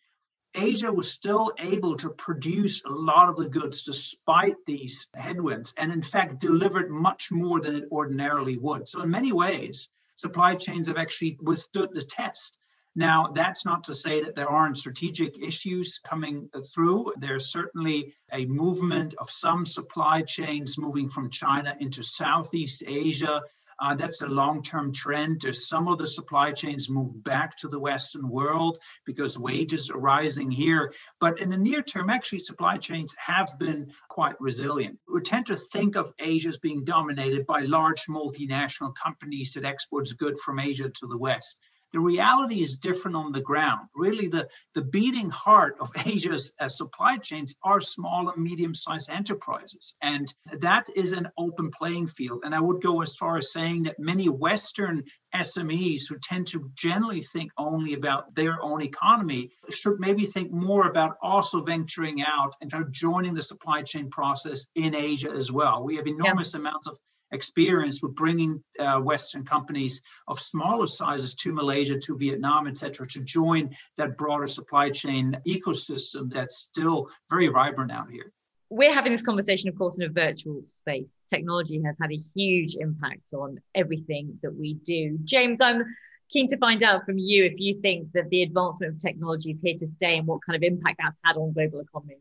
Asia 0.56 0.92
was 0.92 1.08
still 1.08 1.52
able 1.60 1.96
to 1.96 2.10
produce 2.10 2.84
a 2.84 2.90
lot 2.90 3.28
of 3.28 3.36
the 3.36 3.48
goods 3.48 3.84
despite 3.84 4.56
these 4.66 5.06
headwinds, 5.14 5.72
and 5.78 5.92
in 5.92 6.02
fact, 6.02 6.40
delivered 6.40 6.90
much 6.90 7.30
more 7.30 7.60
than 7.60 7.76
it 7.76 7.84
ordinarily 7.92 8.56
would. 8.56 8.88
So, 8.88 9.02
in 9.02 9.10
many 9.10 9.32
ways, 9.32 9.90
supply 10.16 10.56
chains 10.56 10.88
have 10.88 10.96
actually 10.96 11.38
withstood 11.40 11.90
the 11.92 12.02
test. 12.02 12.59
Now, 12.96 13.28
that's 13.34 13.64
not 13.64 13.84
to 13.84 13.94
say 13.94 14.20
that 14.20 14.34
there 14.34 14.48
aren't 14.48 14.78
strategic 14.78 15.38
issues 15.38 15.98
coming 15.98 16.50
through. 16.74 17.12
There's 17.18 17.52
certainly 17.52 18.14
a 18.32 18.46
movement 18.46 19.14
of 19.18 19.30
some 19.30 19.64
supply 19.64 20.22
chains 20.22 20.76
moving 20.76 21.08
from 21.08 21.30
China 21.30 21.76
into 21.78 22.02
Southeast 22.02 22.82
Asia. 22.86 23.42
Uh, 23.80 23.94
that's 23.94 24.22
a 24.22 24.26
long 24.26 24.60
term 24.62 24.92
trend. 24.92 25.40
There's 25.40 25.68
some 25.68 25.88
of 25.88 25.98
the 25.98 26.06
supply 26.06 26.52
chains 26.52 26.90
move 26.90 27.22
back 27.24 27.56
to 27.58 27.68
the 27.68 27.78
Western 27.78 28.28
world 28.28 28.78
because 29.06 29.38
wages 29.38 29.88
are 29.88 29.98
rising 29.98 30.50
here. 30.50 30.92
But 31.20 31.40
in 31.40 31.48
the 31.48 31.56
near 31.56 31.82
term, 31.82 32.10
actually, 32.10 32.40
supply 32.40 32.76
chains 32.76 33.14
have 33.24 33.56
been 33.58 33.90
quite 34.08 34.38
resilient. 34.40 34.98
We 35.10 35.22
tend 35.22 35.46
to 35.46 35.56
think 35.56 35.96
of 35.96 36.12
Asia 36.18 36.48
as 36.48 36.58
being 36.58 36.84
dominated 36.84 37.46
by 37.46 37.60
large 37.60 38.04
multinational 38.06 38.94
companies 38.96 39.54
that 39.54 39.64
export 39.64 40.08
goods 40.18 40.40
from 40.40 40.58
Asia 40.58 40.90
to 40.90 41.06
the 41.06 41.16
West. 41.16 41.58
The 41.92 42.00
reality 42.00 42.60
is 42.60 42.76
different 42.76 43.16
on 43.16 43.32
the 43.32 43.40
ground. 43.40 43.88
Really, 43.94 44.28
the, 44.28 44.48
the 44.74 44.82
beating 44.82 45.30
heart 45.30 45.76
of 45.80 45.90
Asia's 46.06 46.52
uh, 46.60 46.68
supply 46.68 47.16
chains 47.16 47.56
are 47.64 47.80
small 47.80 48.30
and 48.30 48.42
medium 48.42 48.74
sized 48.74 49.10
enterprises. 49.10 49.96
And 50.02 50.32
that 50.58 50.86
is 50.94 51.12
an 51.12 51.28
open 51.36 51.70
playing 51.70 52.08
field. 52.08 52.42
And 52.44 52.54
I 52.54 52.60
would 52.60 52.82
go 52.82 53.02
as 53.02 53.16
far 53.16 53.36
as 53.36 53.52
saying 53.52 53.84
that 53.84 53.98
many 53.98 54.28
Western 54.28 55.02
SMEs 55.34 56.08
who 56.08 56.18
tend 56.18 56.46
to 56.48 56.70
generally 56.74 57.22
think 57.22 57.50
only 57.56 57.94
about 57.94 58.34
their 58.34 58.62
own 58.62 58.82
economy 58.82 59.50
should 59.70 60.00
maybe 60.00 60.26
think 60.26 60.50
more 60.50 60.88
about 60.88 61.16
also 61.22 61.62
venturing 61.62 62.22
out 62.22 62.54
and 62.60 62.72
joining 62.90 63.34
the 63.34 63.42
supply 63.42 63.82
chain 63.82 64.08
process 64.10 64.66
in 64.76 64.94
Asia 64.94 65.30
as 65.30 65.52
well. 65.52 65.84
We 65.84 65.96
have 65.96 66.06
enormous 66.06 66.54
yeah. 66.54 66.60
amounts 66.60 66.86
of 66.86 66.98
experience 67.32 68.02
with 68.02 68.14
bringing 68.14 68.62
uh, 68.78 68.98
Western 68.98 69.44
companies 69.44 70.02
of 70.28 70.40
smaller 70.40 70.86
sizes 70.86 71.34
to 71.36 71.52
Malaysia, 71.52 71.98
to 71.98 72.18
Vietnam, 72.18 72.66
et 72.66 72.76
cetera, 72.76 73.06
to 73.06 73.24
join 73.24 73.70
that 73.96 74.16
broader 74.16 74.46
supply 74.46 74.90
chain 74.90 75.36
ecosystem 75.46 76.30
that's 76.30 76.56
still 76.56 77.08
very 77.28 77.48
vibrant 77.48 77.92
out 77.92 78.10
here. 78.10 78.32
We're 78.68 78.94
having 78.94 79.12
this 79.12 79.22
conversation, 79.22 79.68
of 79.68 79.76
course, 79.76 79.98
in 79.98 80.04
a 80.04 80.08
virtual 80.08 80.62
space. 80.64 81.08
Technology 81.28 81.82
has 81.84 81.96
had 82.00 82.12
a 82.12 82.20
huge 82.34 82.76
impact 82.76 83.32
on 83.32 83.58
everything 83.74 84.38
that 84.42 84.54
we 84.54 84.74
do. 84.74 85.18
James, 85.24 85.60
I'm 85.60 85.84
keen 86.30 86.48
to 86.48 86.56
find 86.58 86.82
out 86.82 87.04
from 87.04 87.18
you 87.18 87.44
if 87.44 87.54
you 87.56 87.80
think 87.80 88.12
that 88.12 88.28
the 88.30 88.42
advancement 88.42 88.94
of 88.94 89.00
technology 89.00 89.50
is 89.50 89.58
here 89.62 89.76
to 89.78 89.88
stay 89.96 90.18
and 90.18 90.26
what 90.26 90.40
kind 90.46 90.56
of 90.56 90.62
impact 90.62 91.00
that's 91.02 91.16
had 91.24 91.36
on 91.36 91.52
global 91.52 91.80
economy 91.80 92.18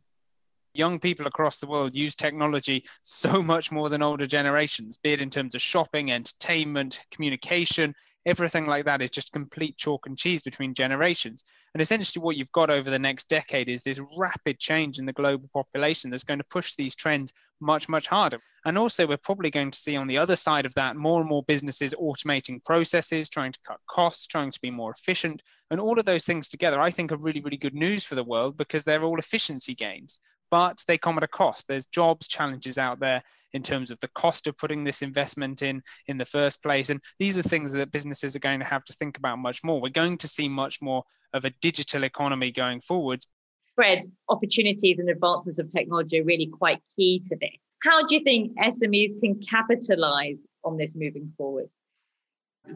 young 0.79 0.97
people 0.97 1.27
across 1.27 1.59
the 1.59 1.67
world 1.67 1.93
use 1.93 2.15
technology 2.15 2.85
so 3.03 3.43
much 3.43 3.71
more 3.71 3.89
than 3.89 4.01
older 4.01 4.25
generations, 4.25 4.97
be 4.97 5.11
it 5.11 5.21
in 5.21 5.29
terms 5.29 5.53
of 5.53 5.61
shopping, 5.61 6.11
entertainment, 6.11 7.01
communication, 7.11 7.93
everything 8.25 8.65
like 8.65 8.85
that 8.85 9.01
is 9.01 9.09
just 9.09 9.31
complete 9.31 9.77
chalk 9.77 10.05
and 10.05 10.17
cheese 10.17 10.41
between 10.41 10.73
generations. 10.73 11.43
And 11.73 11.81
essentially, 11.81 12.23
what 12.23 12.37
you've 12.37 12.51
got 12.51 12.69
over 12.69 12.89
the 12.89 12.97
next 12.97 13.29
decade 13.29 13.69
is 13.69 13.83
this 13.83 13.99
rapid 14.17 14.57
change 14.57 14.99
in 14.99 15.05
the 15.05 15.13
global 15.13 15.49
population 15.53 16.09
that's 16.09 16.23
going 16.23 16.39
to 16.39 16.45
push 16.45 16.75
these 16.75 16.95
trends 16.95 17.33
much, 17.61 17.89
much 17.89 18.07
harder. 18.07 18.39
And 18.65 18.77
also, 18.77 19.05
we're 19.05 19.17
probably 19.17 19.51
going 19.51 19.71
to 19.71 19.77
see 19.77 19.95
on 19.95 20.07
the 20.07 20.17
other 20.17 20.35
side 20.35 20.65
of 20.65 20.73
that 20.75 20.95
more 20.95 21.19
and 21.19 21.29
more 21.29 21.43
businesses 21.43 21.93
automating 21.93 22.63
processes, 22.63 23.29
trying 23.29 23.51
to 23.51 23.59
cut 23.67 23.79
costs, 23.89 24.27
trying 24.27 24.51
to 24.51 24.61
be 24.61 24.71
more 24.71 24.91
efficient. 24.91 25.41
And 25.71 25.79
all 25.79 25.99
of 25.99 26.05
those 26.05 26.25
things 26.25 26.49
together, 26.49 26.79
I 26.79 26.91
think, 26.91 27.11
are 27.11 27.17
really, 27.17 27.41
really 27.41 27.57
good 27.57 27.75
news 27.75 28.03
for 28.03 28.15
the 28.15 28.23
world 28.23 28.57
because 28.57 28.83
they're 28.83 29.03
all 29.03 29.19
efficiency 29.19 29.75
gains 29.75 30.19
but 30.51 30.83
they 30.87 30.97
come 30.97 31.17
at 31.17 31.23
a 31.23 31.27
cost. 31.27 31.67
There's 31.67 31.85
jobs 31.87 32.27
challenges 32.27 32.77
out 32.77 32.99
there 32.99 33.23
in 33.53 33.63
terms 33.63 33.91
of 33.91 33.99
the 33.99 34.09
cost 34.09 34.47
of 34.47 34.57
putting 34.57 34.83
this 34.83 35.01
investment 35.01 35.61
in 35.61 35.81
in 36.07 36.17
the 36.17 36.25
first 36.25 36.61
place. 36.61 36.89
And 36.89 37.01
these 37.17 37.37
are 37.37 37.43
things 37.43 37.71
that 37.71 37.91
businesses 37.91 38.35
are 38.35 38.39
going 38.39 38.59
to 38.59 38.65
have 38.65 38.85
to 38.85 38.93
think 38.93 39.17
about 39.17 39.39
much 39.39 39.63
more. 39.63 39.81
We're 39.81 39.89
going 39.89 40.17
to 40.19 40.27
see 40.27 40.47
much 40.47 40.81
more 40.81 41.03
of 41.33 41.45
a 41.45 41.51
digital 41.61 42.03
economy 42.03 42.51
going 42.51 42.81
forwards. 42.81 43.27
Fred, 43.75 44.03
opportunities 44.27 44.99
and 44.99 45.09
advancements 45.09 45.59
of 45.59 45.69
technology 45.69 46.19
are 46.19 46.25
really 46.25 46.47
quite 46.47 46.79
key 46.95 47.23
to 47.29 47.35
this. 47.39 47.57
How 47.81 48.05
do 48.05 48.15
you 48.15 48.23
think 48.23 48.57
SMEs 48.57 49.19
can 49.21 49.39
capitalize 49.39 50.45
on 50.65 50.75
this 50.75 50.95
moving 50.95 51.31
forward? 51.37 51.69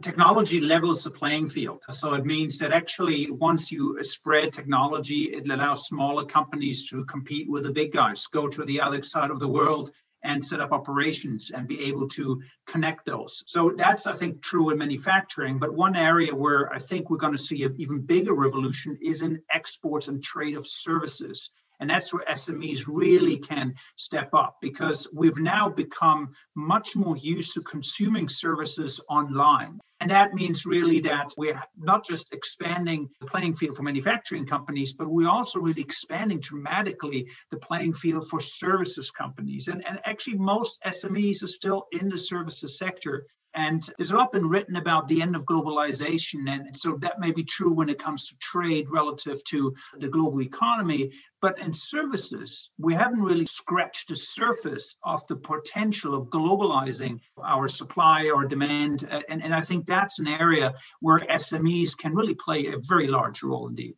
Technology 0.01 0.59
levels 0.59 1.03
the 1.03 1.11
playing 1.11 1.49
field. 1.49 1.83
So 1.89 2.13
it 2.13 2.25
means 2.25 2.57
that 2.59 2.71
actually, 2.71 3.29
once 3.31 3.71
you 3.71 4.01
spread 4.03 4.53
technology, 4.53 5.33
it 5.33 5.49
allows 5.49 5.87
smaller 5.87 6.25
companies 6.25 6.89
to 6.89 7.05
compete 7.05 7.49
with 7.49 7.63
the 7.63 7.71
big 7.71 7.91
guys, 7.91 8.27
go 8.27 8.47
to 8.47 8.65
the 8.65 8.81
other 8.81 9.01
side 9.01 9.31
of 9.31 9.39
the 9.39 9.47
world 9.47 9.91
and 10.23 10.43
set 10.43 10.61
up 10.61 10.71
operations 10.71 11.51
and 11.51 11.67
be 11.67 11.83
able 11.83 12.07
to 12.07 12.41
connect 12.65 13.05
those. 13.05 13.43
So 13.47 13.73
that's, 13.75 14.07
I 14.07 14.13
think, 14.13 14.41
true 14.41 14.69
in 14.69 14.77
manufacturing. 14.77 15.59
But 15.59 15.73
one 15.73 15.95
area 15.95 16.33
where 16.33 16.71
I 16.73 16.79
think 16.79 17.09
we're 17.09 17.17
going 17.17 17.35
to 17.35 17.37
see 17.37 17.63
an 17.63 17.75
even 17.77 17.99
bigger 17.99 18.33
revolution 18.33 18.97
is 19.01 19.21
in 19.21 19.41
exports 19.51 20.07
and 20.07 20.23
trade 20.23 20.55
of 20.55 20.65
services. 20.65 21.51
And 21.83 21.89
that's 21.89 22.13
where 22.13 22.23
SMEs 22.29 22.85
really 22.87 23.35
can 23.35 23.75
step 23.97 24.29
up 24.33 24.55
because 24.61 25.09
we've 25.13 25.37
now 25.37 25.67
become 25.67 26.29
much 26.55 26.95
more 26.95 27.17
used 27.17 27.53
to 27.55 27.61
consuming 27.61 28.29
services 28.29 29.01
online. 29.09 29.81
And 29.99 30.09
that 30.09 30.33
means 30.33 30.65
really 30.65 31.01
that 31.01 31.33
we're 31.37 31.61
not 31.77 32.05
just 32.05 32.33
expanding 32.33 33.09
the 33.19 33.25
playing 33.25 33.55
field 33.55 33.75
for 33.75 33.83
manufacturing 33.83 34.45
companies, 34.45 34.93
but 34.93 35.09
we're 35.09 35.27
also 35.27 35.59
really 35.59 35.81
expanding 35.81 36.39
dramatically 36.39 37.29
the 37.51 37.57
playing 37.57 37.91
field 37.91 38.29
for 38.29 38.39
services 38.39 39.11
companies. 39.11 39.67
And, 39.67 39.85
and 39.85 39.99
actually, 40.05 40.37
most 40.37 40.81
SMEs 40.85 41.43
are 41.43 41.47
still 41.47 41.87
in 41.91 42.07
the 42.07 42.17
services 42.17 42.77
sector. 42.77 43.25
And 43.55 43.81
there's 43.97 44.11
a 44.11 44.17
lot 44.17 44.31
been 44.31 44.47
written 44.47 44.75
about 44.77 45.07
the 45.07 45.21
end 45.21 45.35
of 45.35 45.45
globalization. 45.45 46.49
And 46.49 46.75
so 46.75 46.97
that 47.01 47.19
may 47.19 47.31
be 47.31 47.43
true 47.43 47.71
when 47.71 47.89
it 47.89 47.99
comes 47.99 48.27
to 48.27 48.37
trade 48.37 48.87
relative 48.91 49.43
to 49.45 49.73
the 49.99 50.07
global 50.07 50.41
economy. 50.41 51.11
But 51.41 51.59
in 51.59 51.71
services, 51.71 52.71
we 52.79 52.93
haven't 52.93 53.21
really 53.21 53.45
scratched 53.45 54.09
the 54.09 54.15
surface 54.15 54.97
of 55.03 55.25
the 55.27 55.35
potential 55.35 56.15
of 56.15 56.29
globalizing 56.29 57.19
our 57.43 57.67
supply 57.67 58.29
or 58.29 58.45
demand. 58.45 59.07
And, 59.29 59.43
and 59.43 59.53
I 59.53 59.61
think 59.61 59.85
that's 59.85 60.19
an 60.19 60.27
area 60.27 60.73
where 60.99 61.19
SMEs 61.19 61.97
can 61.97 62.15
really 62.15 62.35
play 62.35 62.67
a 62.67 62.77
very 62.79 63.07
large 63.07 63.43
role 63.43 63.67
indeed. 63.67 63.95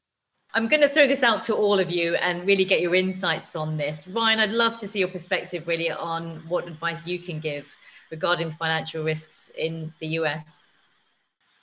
I'm 0.54 0.70
going 0.70 0.82
to 0.82 0.90
throw 0.90 1.06
this 1.06 1.22
out 1.22 1.44
to 1.44 1.54
all 1.54 1.80
of 1.80 1.92
you 1.92 2.16
and 2.16 2.48
really 2.48 2.64
get 2.64 2.80
your 2.80 2.96
insights 2.96 3.58
on 3.58 3.76
this. 3.76 4.08
Ryan, 4.08 4.40
I'd 4.40 4.52
love 4.52 4.78
to 4.80 4.88
see 4.88 5.00
your 5.00 5.10
perspective 5.10 5.68
really 5.68 5.92
on 5.92 6.42
what 6.48 6.66
advice 6.68 7.06
you 7.06 7.20
can 7.20 7.40
give 7.40 7.66
regarding 8.16 8.50
financial 8.52 9.04
risks 9.04 9.52
in 9.58 9.94
the 10.00 10.08
US? 10.20 10.46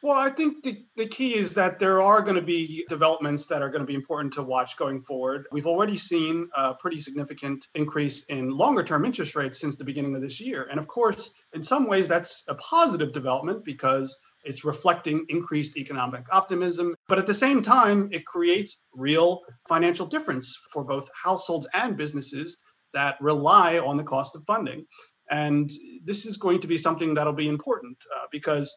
Well, 0.02 0.18
I 0.18 0.30
think 0.30 0.64
the, 0.64 0.84
the 0.96 1.06
key 1.06 1.36
is 1.36 1.54
that 1.54 1.78
there 1.78 2.02
are 2.02 2.20
going 2.22 2.34
to 2.34 2.42
be 2.42 2.84
developments 2.88 3.46
that 3.46 3.62
are 3.62 3.70
going 3.70 3.86
to 3.86 3.86
be 3.86 3.94
important 3.94 4.34
to 4.34 4.42
watch 4.42 4.76
going 4.76 5.00
forward. 5.00 5.46
We've 5.52 5.66
already 5.72 5.96
seen 5.96 6.50
a 6.56 6.74
pretty 6.74 6.98
significant 6.98 7.68
increase 7.76 8.24
in 8.24 8.50
longer 8.50 8.82
term 8.82 9.04
interest 9.04 9.36
rates 9.36 9.60
since 9.60 9.76
the 9.76 9.84
beginning 9.84 10.16
of 10.16 10.20
this 10.20 10.40
year. 10.40 10.66
And 10.70 10.78
of 10.80 10.88
course, 10.88 11.34
in 11.54 11.62
some 11.62 11.86
ways, 11.86 12.08
that's 12.08 12.44
a 12.48 12.56
positive 12.56 13.12
development 13.12 13.64
because 13.64 14.08
it's 14.44 14.64
reflecting 14.64 15.24
increased 15.28 15.76
economic 15.76 16.26
optimism. 16.32 16.96
But 17.06 17.20
at 17.20 17.28
the 17.28 17.42
same 17.46 17.62
time, 17.62 18.08
it 18.10 18.26
creates 18.26 18.88
real 18.92 19.40
financial 19.68 20.04
difference 20.04 20.66
for 20.72 20.82
both 20.82 21.08
households 21.14 21.68
and 21.74 21.96
businesses 21.96 22.58
that 22.92 23.16
rely 23.20 23.78
on 23.78 23.96
the 23.96 24.04
cost 24.04 24.34
of 24.36 24.42
funding. 24.44 24.84
And 25.32 25.70
this 26.04 26.26
is 26.26 26.36
going 26.36 26.60
to 26.60 26.68
be 26.68 26.78
something 26.78 27.14
that'll 27.14 27.32
be 27.32 27.48
important 27.48 27.96
uh, 28.14 28.26
because 28.30 28.72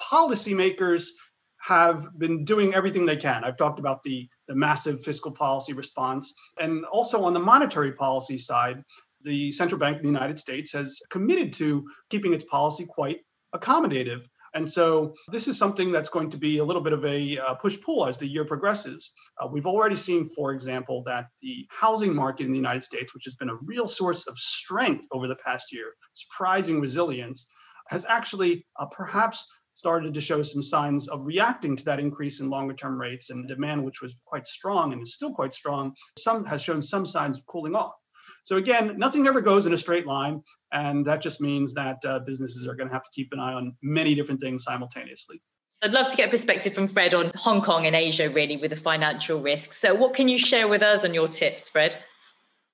policymakers 0.00 1.10
have 1.60 2.06
been 2.18 2.44
doing 2.44 2.74
everything 2.74 3.04
they 3.04 3.16
can. 3.16 3.44
I've 3.44 3.58
talked 3.58 3.78
about 3.78 4.02
the, 4.02 4.26
the 4.46 4.54
massive 4.54 5.02
fiscal 5.02 5.30
policy 5.30 5.74
response. 5.74 6.34
And 6.58 6.84
also 6.86 7.24
on 7.24 7.34
the 7.34 7.40
monetary 7.40 7.92
policy 7.92 8.38
side, 8.38 8.82
the 9.22 9.52
central 9.52 9.78
bank 9.78 9.96
of 9.96 10.02
the 10.02 10.08
United 10.08 10.38
States 10.38 10.72
has 10.72 10.98
committed 11.10 11.52
to 11.54 11.84
keeping 12.08 12.32
its 12.32 12.44
policy 12.44 12.86
quite 12.88 13.18
accommodative. 13.54 14.24
And 14.58 14.68
so 14.68 15.14
this 15.30 15.46
is 15.46 15.56
something 15.56 15.92
that's 15.92 16.08
going 16.08 16.30
to 16.30 16.36
be 16.36 16.58
a 16.58 16.64
little 16.64 16.82
bit 16.82 16.92
of 16.92 17.04
a 17.04 17.38
uh, 17.38 17.54
push 17.54 17.80
pull 17.80 18.04
as 18.08 18.18
the 18.18 18.26
year 18.26 18.44
progresses. 18.44 19.12
Uh, 19.40 19.46
we've 19.46 19.68
already 19.68 19.94
seen, 19.94 20.28
for 20.28 20.52
example, 20.52 21.00
that 21.04 21.26
the 21.40 21.64
housing 21.70 22.12
market 22.12 22.44
in 22.44 22.50
the 22.50 22.58
United 22.58 22.82
States, 22.82 23.14
which 23.14 23.24
has 23.24 23.36
been 23.36 23.50
a 23.50 23.58
real 23.62 23.86
source 23.86 24.26
of 24.26 24.36
strength 24.36 25.06
over 25.12 25.28
the 25.28 25.36
past 25.36 25.72
year, 25.72 25.92
surprising 26.12 26.80
resilience, 26.80 27.48
has 27.90 28.04
actually 28.06 28.66
uh, 28.80 28.86
perhaps 28.86 29.46
started 29.74 30.12
to 30.12 30.20
show 30.20 30.42
some 30.42 30.60
signs 30.60 31.06
of 31.06 31.24
reacting 31.24 31.76
to 31.76 31.84
that 31.84 32.00
increase 32.00 32.40
in 32.40 32.50
longer 32.50 32.74
term 32.74 33.00
rates 33.00 33.30
and 33.30 33.46
demand, 33.46 33.84
which 33.84 34.02
was 34.02 34.16
quite 34.24 34.48
strong 34.48 34.92
and 34.92 35.00
is 35.00 35.14
still 35.14 35.32
quite 35.32 35.54
strong. 35.54 35.94
Some 36.18 36.44
has 36.46 36.64
shown 36.64 36.82
some 36.82 37.06
signs 37.06 37.38
of 37.38 37.46
cooling 37.46 37.76
off. 37.76 37.94
So 38.42 38.56
again, 38.56 38.94
nothing 38.96 39.28
ever 39.28 39.40
goes 39.40 39.66
in 39.66 39.72
a 39.72 39.76
straight 39.76 40.06
line, 40.06 40.42
and 40.72 41.04
that 41.06 41.20
just 41.20 41.40
means 41.40 41.74
that 41.74 41.98
uh, 42.04 42.20
businesses 42.20 42.66
are 42.66 42.74
going 42.74 42.88
to 42.88 42.92
have 42.92 43.02
to 43.02 43.10
keep 43.12 43.32
an 43.32 43.40
eye 43.40 43.52
on 43.52 43.74
many 43.82 44.14
different 44.14 44.40
things 44.40 44.64
simultaneously. 44.64 45.40
I'd 45.80 45.92
love 45.92 46.08
to 46.08 46.16
get 46.16 46.28
a 46.28 46.30
perspective 46.30 46.74
from 46.74 46.88
Fred 46.88 47.14
on 47.14 47.30
Hong 47.36 47.62
Kong 47.62 47.86
and 47.86 47.94
Asia, 47.94 48.28
really, 48.28 48.56
with 48.56 48.70
the 48.70 48.76
financial 48.76 49.40
risks. 49.40 49.76
So, 49.76 49.94
what 49.94 50.12
can 50.12 50.28
you 50.28 50.36
share 50.36 50.66
with 50.66 50.82
us 50.82 51.04
on 51.04 51.14
your 51.14 51.28
tips, 51.28 51.68
Fred? 51.68 51.96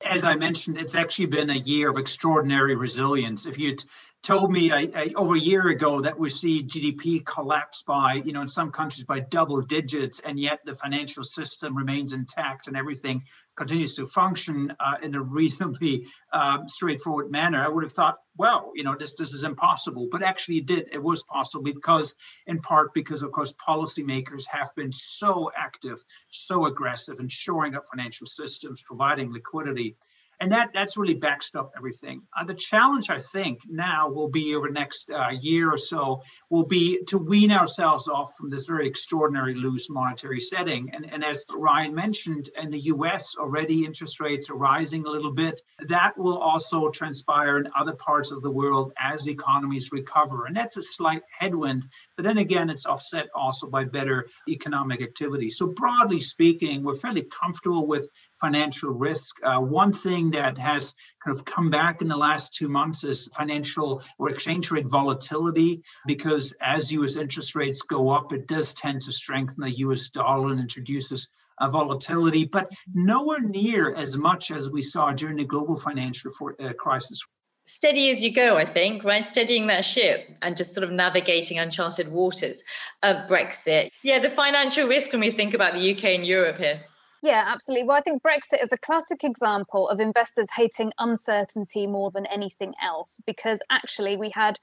As 0.05 0.25
I 0.25 0.37
mentioned, 0.37 0.79
it's 0.79 0.95
actually 0.95 1.27
been 1.27 1.51
a 1.51 1.57
year 1.57 1.91
of 1.91 1.99
extraordinary 1.99 2.77
resilience. 2.77 3.47
If 3.47 3.59
you'd 3.59 3.83
told 4.23 4.51
me 4.51 4.73
I, 4.73 4.89
I, 4.95 5.11
over 5.17 5.35
a 5.35 5.39
year 5.39 5.69
ago 5.69 6.01
that 6.01 6.19
we 6.19 6.31
see 6.31 6.63
GDP 6.63 7.25
collapse 7.25 7.83
by, 7.83 8.15
you 8.15 8.33
know, 8.33 8.41
in 8.41 8.49
some 8.49 8.73
countries 8.73 9.05
by 9.05 9.21
double 9.21 9.61
digits, 9.61 10.21
and 10.21 10.39
yet 10.39 10.61
the 10.65 10.75
financial 10.75 11.23
system 11.23 11.77
remains 11.77 12.15
intact 12.15 12.67
and 12.67 12.77
everything 12.77 13.23
continues 13.57 13.95
to 13.95 14.07
function 14.07 14.75
uh, 14.81 14.97
in 15.03 15.15
a 15.15 15.23
reasonably 15.23 16.07
uh, 16.33 16.59
straightforward 16.67 17.31
manner, 17.31 17.63
I 17.63 17.69
would 17.69 17.85
have 17.85 17.93
thought, 17.93 18.19
well, 18.37 18.73
you 18.75 18.83
know, 18.83 18.97
this 18.99 19.15
this 19.15 19.33
is 19.33 19.45
impossible. 19.45 20.09
But 20.11 20.23
actually, 20.23 20.59
it 20.59 20.67
did. 20.67 20.89
It 20.93 21.03
was 21.03 21.23
possible 21.25 21.65
because, 21.65 22.15
in 22.47 22.61
part, 22.61 22.93
because 22.95 23.23
of 23.23 23.33
course, 23.33 23.55
policymakers 23.67 24.45
have 24.51 24.71
been 24.75 24.93
so 24.93 25.51
active, 25.57 26.05
so 26.31 26.67
aggressive 26.67 27.21
in 27.21 27.29
shoring 27.29 27.75
up 27.75 27.85
financial 27.91 28.27
systems, 28.27 28.83
providing 28.83 29.33
liquidity 29.33 29.97
and 30.41 30.51
that 30.53 30.71
that's 30.75 30.97
really 30.97 31.15
backstop 31.15 31.73
everything. 31.77 32.23
Uh, 32.39 32.45
the 32.45 32.55
challenge, 32.55 33.11
I 33.11 33.21
think, 33.21 33.61
now 33.69 34.09
will 34.09 34.29
be 34.29 34.55
over 34.55 34.69
the 34.69 34.75
next 34.75 35.11
uh, 35.11 35.31
year 35.41 35.73
or 35.73 35.79
so 35.79 36.23
will 36.51 36.67
be 36.67 37.03
to 37.09 37.19
wean 37.19 37.51
ourselves 37.51 38.09
off 38.09 38.35
from 38.37 38.51
this 38.51 38.67
very 38.67 38.87
extraordinary 38.87 39.55
loose 39.55 39.89
monetary 39.91 40.41
setting. 40.41 40.91
And, 40.93 41.13
and 41.13 41.25
as 41.25 41.45
Ryan 41.55 41.95
mentioned, 41.95 42.49
in 42.61 42.71
the 42.71 42.81
U.S. 42.81 43.35
already 43.39 43.85
interest 43.85 44.21
rates 44.21 44.51
are 44.51 44.57
rising 44.57 45.07
a 45.07 45.11
little 45.11 45.33
bit. 45.33 45.61
That 45.89 46.17
will 46.17 46.39
also 46.39 46.91
transpire 46.91 47.59
in 47.59 47.69
other 47.79 47.95
parts 47.95 48.33
of 48.33 48.43
the 48.43 48.51
world 48.51 48.93
as 48.99 49.29
economies 49.29 49.93
recover, 49.93 50.47
and 50.47 50.57
that's 50.57 50.77
a 50.77 50.83
slight 50.83 51.23
headwind. 51.39 51.87
But 52.17 52.25
then 52.25 52.39
again, 52.39 52.71
it's 52.71 52.87
offset 52.87 53.29
also 53.35 53.69
by 53.69 53.85
better 53.85 54.27
economic 54.49 55.03
activity. 55.03 55.51
So 55.51 55.73
broadly 55.75 56.21
speaking, 56.21 56.83
we're 56.83 56.95
fairly 56.95 57.23
comfortable 57.23 57.87
with 57.87 58.09
financial 58.45 58.93
risk. 58.93 59.43
Uh, 59.43 59.59
one 59.59 59.91
thing 59.91 60.31
that 60.31 60.59
has 60.59 60.95
kind 61.25 61.35
of 61.35 61.47
come 61.47 61.71
back 61.71 62.03
in 62.03 62.09
the 62.09 62.17
last 62.17 62.53
two 62.53 62.69
months 62.69 63.03
is 63.03 63.31
financial 63.35 64.03
or 64.19 64.29
exchange 64.29 64.71
rate 64.71 64.87
volatility, 64.87 65.83
because 66.07 66.55
as 66.61 66.93
US 66.93 67.17
interest 67.17 67.55
rates 67.55 67.81
go 67.81 68.11
up, 68.11 68.35
it 68.35 68.47
does 68.47 68.75
tend 68.75 69.01
to 69.03 69.13
strengthen 69.13 69.63
the 69.63 69.79
US 69.87 70.11
dollar 70.11 70.51
and 70.53 70.61
introduces 70.61 71.33
a 71.61 71.71
volatility, 71.71 72.45
but 72.45 72.69
nowhere 72.93 73.41
near 73.41 73.95
as 73.95 74.19
much 74.19 74.51
as 74.51 74.71
we 74.71 74.83
saw 74.83 75.13
during 75.13 75.39
the 75.39 75.45
global 75.45 75.77
financial 75.77 76.31
for, 76.39 76.55
uh, 76.61 76.75
crisis 76.75 77.23
steady 77.67 78.11
as 78.11 78.23
you 78.23 78.31
go, 78.31 78.59
I 78.59 78.67
think, 78.67 79.05
right? 79.05 79.25
Steadying 79.25 79.67
that 79.69 79.87
ship 79.87 80.29
and 80.43 80.55
just 80.55 80.75
sort 80.75 80.85
of 80.85 80.91
navigating 80.91 81.59
uncharted 81.59 82.09
waters 82.09 82.63
of 83.03 83.17
Brexit. 83.27 83.89
Yeah, 84.03 84.19
the 84.19 84.29
financial 84.29 84.87
risk 84.87 85.13
when 85.13 85.23
we 85.23 85.31
think 85.31 85.55
about 85.55 85.73
the 85.73 85.93
UK 85.93 86.05
and 86.17 86.27
Europe 86.27 86.59
here. 86.59 86.81
Yeah, 87.25 87.43
absolutely. 87.47 87.89
Well, 87.89 87.97
I 87.97 88.03
think 88.03 88.23
Brexit 88.23 88.63
is 88.63 88.71
a 88.71 88.77
classic 88.77 89.25
example 89.25 89.89
of 89.89 89.99
investors 89.99 90.49
hating 90.59 90.93
uncertainty 90.99 91.87
more 91.87 92.11
than 92.11 92.27
anything 92.27 92.75
else 92.83 93.19
because 93.25 93.61
actually 93.71 94.15
we 94.15 94.29
had 94.35 94.59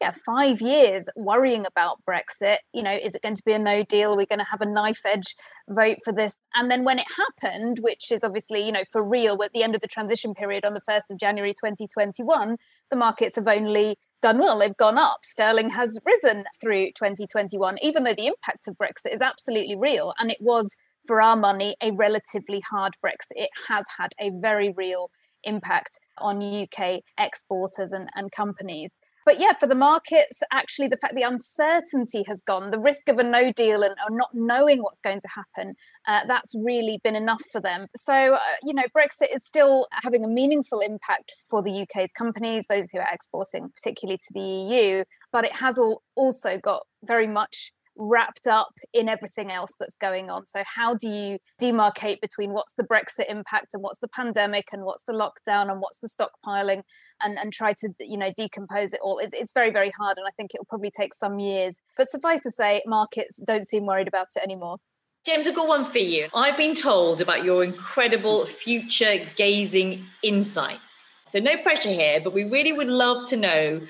yeah, 0.00 0.12
five 0.24 0.60
years 0.60 1.08
worrying 1.16 1.66
about 1.66 1.98
Brexit. 2.08 2.58
You 2.72 2.84
know, 2.84 2.92
is 2.92 3.16
it 3.16 3.22
going 3.22 3.34
to 3.34 3.42
be 3.44 3.52
a 3.52 3.58
no 3.58 3.82
deal? 3.82 4.12
We're 4.12 4.18
we 4.18 4.26
going 4.26 4.38
to 4.38 4.44
have 4.48 4.60
a 4.60 4.66
knife 4.66 5.00
edge 5.04 5.34
vote 5.68 5.98
for 6.04 6.12
this? 6.12 6.38
And 6.54 6.70
then 6.70 6.84
when 6.84 7.00
it 7.00 7.06
happened, 7.16 7.78
which 7.80 8.12
is 8.12 8.22
obviously, 8.22 8.64
you 8.64 8.70
know, 8.70 8.84
for 8.92 9.02
real 9.02 9.42
at 9.42 9.52
the 9.52 9.64
end 9.64 9.74
of 9.74 9.80
the 9.80 9.88
transition 9.88 10.34
period 10.34 10.64
on 10.64 10.74
the 10.74 10.80
1st 10.88 11.10
of 11.10 11.18
January 11.18 11.52
2021, 11.52 12.58
the 12.92 12.96
markets 12.96 13.34
have 13.34 13.48
only 13.48 13.96
done 14.22 14.38
well. 14.38 14.60
They've 14.60 14.76
gone 14.76 14.98
up. 14.98 15.24
Sterling 15.24 15.70
has 15.70 15.98
risen 16.06 16.44
through 16.60 16.92
2021, 16.92 17.78
even 17.82 18.04
though 18.04 18.14
the 18.14 18.28
impact 18.28 18.68
of 18.68 18.78
Brexit 18.78 19.12
is 19.12 19.20
absolutely 19.20 19.74
real. 19.74 20.14
And 20.20 20.30
it 20.30 20.38
was 20.40 20.76
for 21.06 21.20
our 21.20 21.36
money, 21.36 21.76
a 21.82 21.90
relatively 21.92 22.60
hard 22.60 22.94
Brexit. 23.04 23.32
It 23.36 23.50
has 23.68 23.86
had 23.98 24.12
a 24.20 24.30
very 24.30 24.72
real 24.76 25.10
impact 25.44 25.98
on 26.18 26.42
UK 26.42 27.00
exporters 27.18 27.92
and, 27.92 28.08
and 28.14 28.32
companies. 28.32 28.98
But 29.26 29.40
yeah, 29.40 29.54
for 29.58 29.66
the 29.66 29.74
markets, 29.74 30.42
actually, 30.52 30.88
the 30.88 30.98
fact 30.98 31.14
the 31.14 31.22
uncertainty 31.22 32.24
has 32.28 32.42
gone, 32.42 32.70
the 32.70 32.78
risk 32.78 33.08
of 33.08 33.18
a 33.18 33.24
no 33.24 33.50
deal 33.52 33.82
and 33.82 33.94
not 34.10 34.28
knowing 34.34 34.82
what's 34.82 35.00
going 35.00 35.20
to 35.20 35.28
happen, 35.34 35.76
uh, 36.06 36.20
that's 36.26 36.54
really 36.54 37.00
been 37.02 37.16
enough 37.16 37.42
for 37.50 37.60
them. 37.60 37.86
So, 37.96 38.34
uh, 38.34 38.38
you 38.62 38.74
know, 38.74 38.84
Brexit 38.96 39.34
is 39.34 39.44
still 39.44 39.86
having 40.02 40.24
a 40.24 40.28
meaningful 40.28 40.80
impact 40.80 41.32
for 41.48 41.62
the 41.62 41.82
UK's 41.82 42.12
companies, 42.12 42.66
those 42.68 42.90
who 42.92 42.98
are 42.98 43.08
exporting, 43.10 43.70
particularly 43.74 44.18
to 44.18 44.32
the 44.34 44.40
EU, 44.40 45.04
but 45.32 45.46
it 45.46 45.56
has 45.56 45.78
all 45.78 46.02
also 46.16 46.58
got 46.58 46.82
very 47.02 47.26
much 47.26 47.72
wrapped 47.96 48.46
up 48.46 48.72
in 48.92 49.08
everything 49.08 49.50
else 49.50 49.72
that's 49.78 49.96
going 49.96 50.30
on. 50.30 50.46
So, 50.46 50.62
how 50.66 50.94
do 50.94 51.08
you 51.08 51.38
demarcate 51.60 52.20
between 52.20 52.52
what's 52.52 52.74
the 52.74 52.84
Brexit 52.84 53.28
impact 53.28 53.74
and 53.74 53.82
what's 53.82 53.98
the 53.98 54.08
pandemic 54.08 54.68
and 54.72 54.82
what's 54.84 55.04
the 55.04 55.12
lockdown 55.12 55.70
and 55.70 55.80
what's 55.80 55.98
the 55.98 56.08
stockpiling 56.08 56.82
and, 57.22 57.38
and 57.38 57.52
try 57.52 57.72
to, 57.74 57.90
you 58.00 58.16
know, 58.16 58.32
decompose 58.36 58.92
it 58.92 59.00
all? 59.02 59.18
It's, 59.18 59.32
it's 59.32 59.52
very, 59.52 59.70
very 59.70 59.92
hard. 59.98 60.18
And 60.18 60.26
I 60.26 60.30
think 60.36 60.52
it'll 60.54 60.66
probably 60.66 60.90
take 60.90 61.14
some 61.14 61.38
years. 61.38 61.78
But 61.96 62.08
suffice 62.08 62.40
to 62.40 62.50
say, 62.50 62.82
markets 62.86 63.40
don't 63.46 63.66
seem 63.66 63.86
worried 63.86 64.08
about 64.08 64.28
it 64.36 64.42
anymore. 64.42 64.78
James, 65.24 65.46
I've 65.46 65.54
got 65.54 65.68
one 65.68 65.86
for 65.86 65.98
you. 65.98 66.28
I've 66.34 66.56
been 66.56 66.74
told 66.74 67.20
about 67.20 67.44
your 67.44 67.64
incredible 67.64 68.44
future 68.44 69.24
gazing 69.36 70.04
insights. 70.22 71.08
So, 71.26 71.38
no 71.38 71.56
pressure 71.56 71.90
here, 71.90 72.20
but 72.20 72.32
we 72.32 72.44
really 72.44 72.72
would 72.72 72.88
love 72.88 73.28
to 73.30 73.36
know 73.36 73.80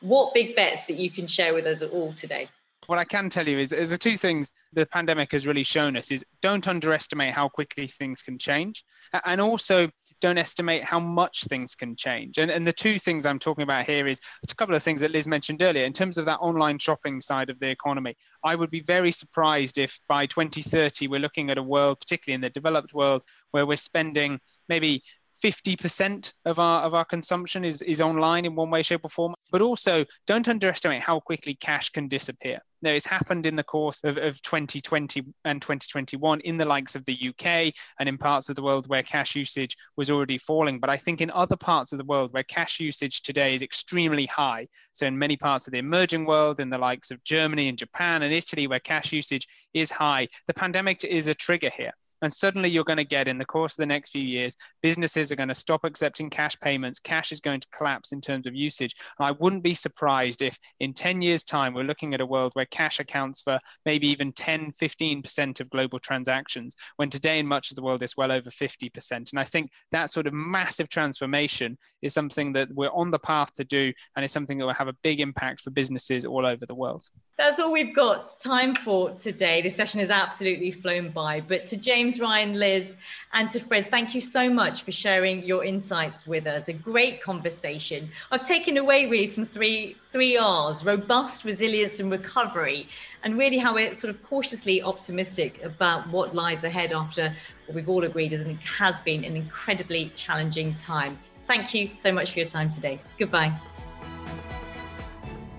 what 0.00 0.32
big 0.32 0.54
bets 0.54 0.86
that 0.86 0.94
you 0.94 1.10
can 1.10 1.26
share 1.26 1.52
with 1.54 1.66
us 1.66 1.82
at 1.82 1.90
all 1.90 2.12
today 2.12 2.48
what 2.88 2.98
I 2.98 3.04
can 3.04 3.28
tell 3.28 3.46
you 3.46 3.58
is 3.58 3.68
there's 3.68 3.90
the 3.90 3.98
two 3.98 4.16
things 4.16 4.50
the 4.72 4.86
pandemic 4.86 5.32
has 5.32 5.46
really 5.46 5.62
shown 5.62 5.94
us 5.94 6.10
is 6.10 6.24
don't 6.40 6.66
underestimate 6.66 7.34
how 7.34 7.46
quickly 7.46 7.86
things 7.86 8.22
can 8.22 8.38
change 8.38 8.82
and 9.26 9.42
also 9.42 9.90
don't 10.22 10.38
estimate 10.38 10.82
how 10.82 10.98
much 10.98 11.44
things 11.44 11.74
can 11.74 11.94
change. 11.94 12.38
And, 12.38 12.50
and 12.50 12.66
the 12.66 12.72
two 12.72 12.98
things 12.98 13.26
I'm 13.26 13.38
talking 13.38 13.62
about 13.62 13.84
here 13.84 14.08
is 14.08 14.18
a 14.50 14.54
couple 14.54 14.74
of 14.74 14.82
things 14.82 15.02
that 15.02 15.10
Liz 15.10 15.28
mentioned 15.28 15.62
earlier 15.62 15.84
in 15.84 15.92
terms 15.92 16.16
of 16.16 16.24
that 16.24 16.38
online 16.38 16.78
shopping 16.78 17.20
side 17.20 17.50
of 17.50 17.60
the 17.60 17.68
economy. 17.68 18.16
I 18.42 18.54
would 18.54 18.70
be 18.70 18.80
very 18.80 19.12
surprised 19.12 19.76
if 19.76 20.00
by 20.08 20.24
2030 20.24 21.08
we're 21.08 21.20
looking 21.20 21.50
at 21.50 21.58
a 21.58 21.62
world, 21.62 22.00
particularly 22.00 22.36
in 22.36 22.40
the 22.40 22.50
developed 22.50 22.94
world, 22.94 23.22
where 23.50 23.66
we're 23.66 23.76
spending 23.76 24.40
maybe 24.70 25.02
50% 25.44 26.32
of 26.46 26.58
our 26.58 26.82
of 26.82 26.94
our 26.94 27.04
consumption 27.04 27.64
is 27.66 27.82
is 27.82 28.00
online 28.00 28.44
in 28.44 28.56
one 28.56 28.70
way 28.70 28.82
shape 28.82 29.02
or 29.04 29.10
form 29.10 29.34
but 29.52 29.62
also 29.62 30.04
don't 30.26 30.48
underestimate 30.48 31.00
how 31.00 31.20
quickly 31.20 31.54
cash 31.54 31.90
can 31.90 32.08
disappear 32.08 32.60
now 32.82 32.90
it's 32.90 33.06
happened 33.06 33.46
in 33.46 33.56
the 33.56 33.62
course 33.62 34.00
of, 34.04 34.16
of 34.16 34.40
2020 34.42 35.24
and 35.44 35.60
2021 35.60 36.40
in 36.40 36.56
the 36.56 36.64
likes 36.64 36.94
of 36.94 37.04
the 37.04 37.28
uk 37.28 37.46
and 37.46 38.08
in 38.08 38.18
parts 38.18 38.48
of 38.48 38.56
the 38.56 38.62
world 38.62 38.88
where 38.88 39.02
cash 39.02 39.34
usage 39.36 39.76
was 39.96 40.10
already 40.10 40.38
falling. 40.38 40.78
But 40.78 40.90
i 40.90 40.96
think 40.96 41.20
in 41.20 41.30
other 41.30 41.56
parts 41.56 41.92
of 41.92 41.98
the 41.98 42.04
world 42.04 42.32
where 42.32 42.42
cash 42.42 42.80
usage 42.80 43.22
today 43.22 43.54
is 43.54 43.62
extremely 43.62 44.26
high 44.26 44.68
so 44.92 45.06
in 45.06 45.18
many 45.18 45.36
parts 45.36 45.66
of 45.66 45.72
the 45.72 45.78
emerging 45.78 46.24
world 46.24 46.60
in 46.60 46.70
the 46.70 46.78
likes 46.78 47.10
of 47.10 47.22
germany 47.24 47.68
and 47.68 47.78
japan 47.78 48.22
and 48.22 48.32
italy 48.32 48.66
where 48.66 48.80
cash 48.80 49.12
usage 49.12 49.46
is 49.74 49.90
high 49.90 50.28
the 50.46 50.54
pandemic 50.54 51.04
is 51.04 51.26
a 51.26 51.34
trigger 51.34 51.70
here 51.76 51.92
and 52.22 52.32
suddenly 52.32 52.68
you're 52.68 52.84
going 52.84 52.98
to 52.98 53.04
get 53.04 53.28
in 53.28 53.38
the 53.38 53.44
course 53.44 53.74
of 53.74 53.78
the 53.78 53.86
next 53.86 54.10
few 54.10 54.22
years, 54.22 54.56
businesses 54.82 55.30
are 55.30 55.36
going 55.36 55.48
to 55.48 55.54
stop 55.54 55.84
accepting 55.84 56.30
cash 56.30 56.56
payments. 56.60 56.98
Cash 56.98 57.32
is 57.32 57.40
going 57.40 57.60
to 57.60 57.68
collapse 57.68 58.12
in 58.12 58.20
terms 58.20 58.46
of 58.46 58.54
usage. 58.54 58.94
And 59.18 59.26
I 59.26 59.32
wouldn't 59.32 59.62
be 59.62 59.74
surprised 59.74 60.42
if 60.42 60.58
in 60.80 60.92
10 60.92 61.22
years' 61.22 61.44
time, 61.44 61.74
we're 61.74 61.82
looking 61.84 62.14
at 62.14 62.20
a 62.20 62.26
world 62.26 62.52
where 62.54 62.66
cash 62.66 63.00
accounts 63.00 63.40
for 63.40 63.58
maybe 63.84 64.08
even 64.08 64.32
10, 64.32 64.72
15% 64.72 65.60
of 65.60 65.70
global 65.70 65.98
transactions, 65.98 66.74
when 66.96 67.10
today 67.10 67.38
in 67.38 67.46
much 67.46 67.70
of 67.70 67.76
the 67.76 67.82
world 67.82 68.02
it's 68.02 68.16
well 68.16 68.32
over 68.32 68.50
50%. 68.50 69.10
And 69.10 69.38
I 69.38 69.44
think 69.44 69.70
that 69.92 70.10
sort 70.10 70.26
of 70.26 70.32
massive 70.32 70.88
transformation 70.88 71.78
is 72.02 72.14
something 72.14 72.52
that 72.52 72.68
we're 72.72 72.92
on 72.92 73.10
the 73.10 73.18
path 73.18 73.52
to 73.54 73.64
do, 73.64 73.92
and 74.16 74.24
it's 74.24 74.32
something 74.32 74.58
that 74.58 74.66
will 74.66 74.74
have 74.74 74.88
a 74.88 74.96
big 75.02 75.20
impact 75.20 75.60
for 75.60 75.70
businesses 75.70 76.24
all 76.24 76.46
over 76.46 76.66
the 76.66 76.74
world. 76.74 77.08
That's 77.36 77.60
all 77.60 77.72
we've 77.72 77.94
got 77.94 78.28
time 78.40 78.74
for 78.74 79.10
today. 79.12 79.62
This 79.62 79.76
session 79.76 80.00
has 80.00 80.10
absolutely 80.10 80.72
flown 80.72 81.10
by. 81.10 81.40
But 81.40 81.66
to 81.66 81.76
James, 81.76 82.07
James, 82.08 82.20
Ryan, 82.20 82.54
Liz, 82.54 82.96
and 83.34 83.50
to 83.50 83.60
Fred, 83.60 83.90
thank 83.90 84.14
you 84.14 84.22
so 84.22 84.48
much 84.48 84.80
for 84.80 84.92
sharing 84.92 85.42
your 85.42 85.62
insights 85.62 86.26
with 86.26 86.46
us. 86.46 86.68
A 86.68 86.72
great 86.72 87.22
conversation. 87.22 88.08
I've 88.30 88.46
taken 88.46 88.78
away 88.78 89.04
really 89.04 89.26
some 89.26 89.44
three 89.44 89.94
three 90.10 90.38
R's: 90.38 90.86
robust, 90.86 91.44
resilience, 91.44 92.00
and 92.00 92.10
recovery, 92.10 92.88
and 93.24 93.36
really 93.36 93.58
how 93.58 93.74
we're 93.74 93.92
sort 93.92 94.08
of 94.14 94.22
cautiously 94.22 94.80
optimistic 94.80 95.62
about 95.62 96.08
what 96.08 96.34
lies 96.34 96.64
ahead 96.64 96.92
after 96.92 97.30
what 97.66 97.74
we've 97.74 97.90
all 97.90 98.04
agreed 98.04 98.32
is 98.32 98.40
it 98.40 98.56
has 98.56 99.00
been 99.00 99.22
an 99.22 99.36
incredibly 99.36 100.10
challenging 100.16 100.74
time. 100.76 101.18
Thank 101.46 101.74
you 101.74 101.90
so 101.94 102.10
much 102.10 102.32
for 102.32 102.38
your 102.38 102.48
time 102.48 102.70
today. 102.70 103.00
Goodbye. 103.18 103.52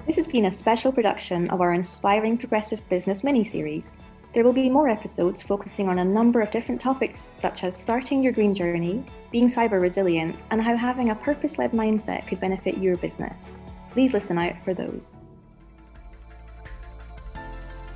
This 0.07 0.15
has 0.15 0.25
been 0.25 0.45
a 0.45 0.51
special 0.51 0.91
production 0.91 1.47
of 1.51 1.61
our 1.61 1.73
Inspiring 1.73 2.39
Progressive 2.39 2.81
Business 2.89 3.23
mini 3.23 3.43
series. 3.43 3.99
There 4.31 4.43
will 4.43 4.53
be 4.53 4.69
more 4.69 4.89
episodes 4.89 5.41
focusing 5.41 5.87
on 5.87 5.97
a 5.97 6.05
number 6.05 6.39
of 6.41 6.51
different 6.51 6.79
topics, 6.79 7.31
such 7.33 7.63
as 7.63 7.75
starting 7.75 8.21
your 8.21 8.31
green 8.31 8.53
journey, 8.53 9.03
being 9.31 9.47
cyber 9.47 9.81
resilient, 9.81 10.45
and 10.51 10.61
how 10.61 10.77
having 10.77 11.09
a 11.09 11.15
purpose 11.15 11.57
led 11.57 11.71
mindset 11.71 12.27
could 12.27 12.39
benefit 12.39 12.77
your 12.77 12.95
business. 12.97 13.49
Please 13.91 14.13
listen 14.13 14.37
out 14.37 14.53
for 14.63 14.75
those. 14.75 15.17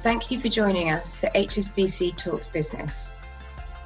Thank 0.02 0.32
you 0.32 0.40
for 0.40 0.50
joining 0.50 0.90
us 0.90 1.20
for 1.20 1.28
HSBC 1.28 2.18
Talks 2.18 2.48
Business. 2.48 3.20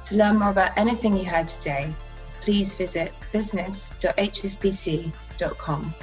To 0.06 0.16
learn 0.16 0.38
more 0.38 0.48
about 0.50 0.72
anything 0.78 1.18
you 1.18 1.26
heard 1.26 1.48
today, 1.48 1.92
please 2.40 2.74
visit 2.74 3.12
business.hsbc.com. 3.30 5.94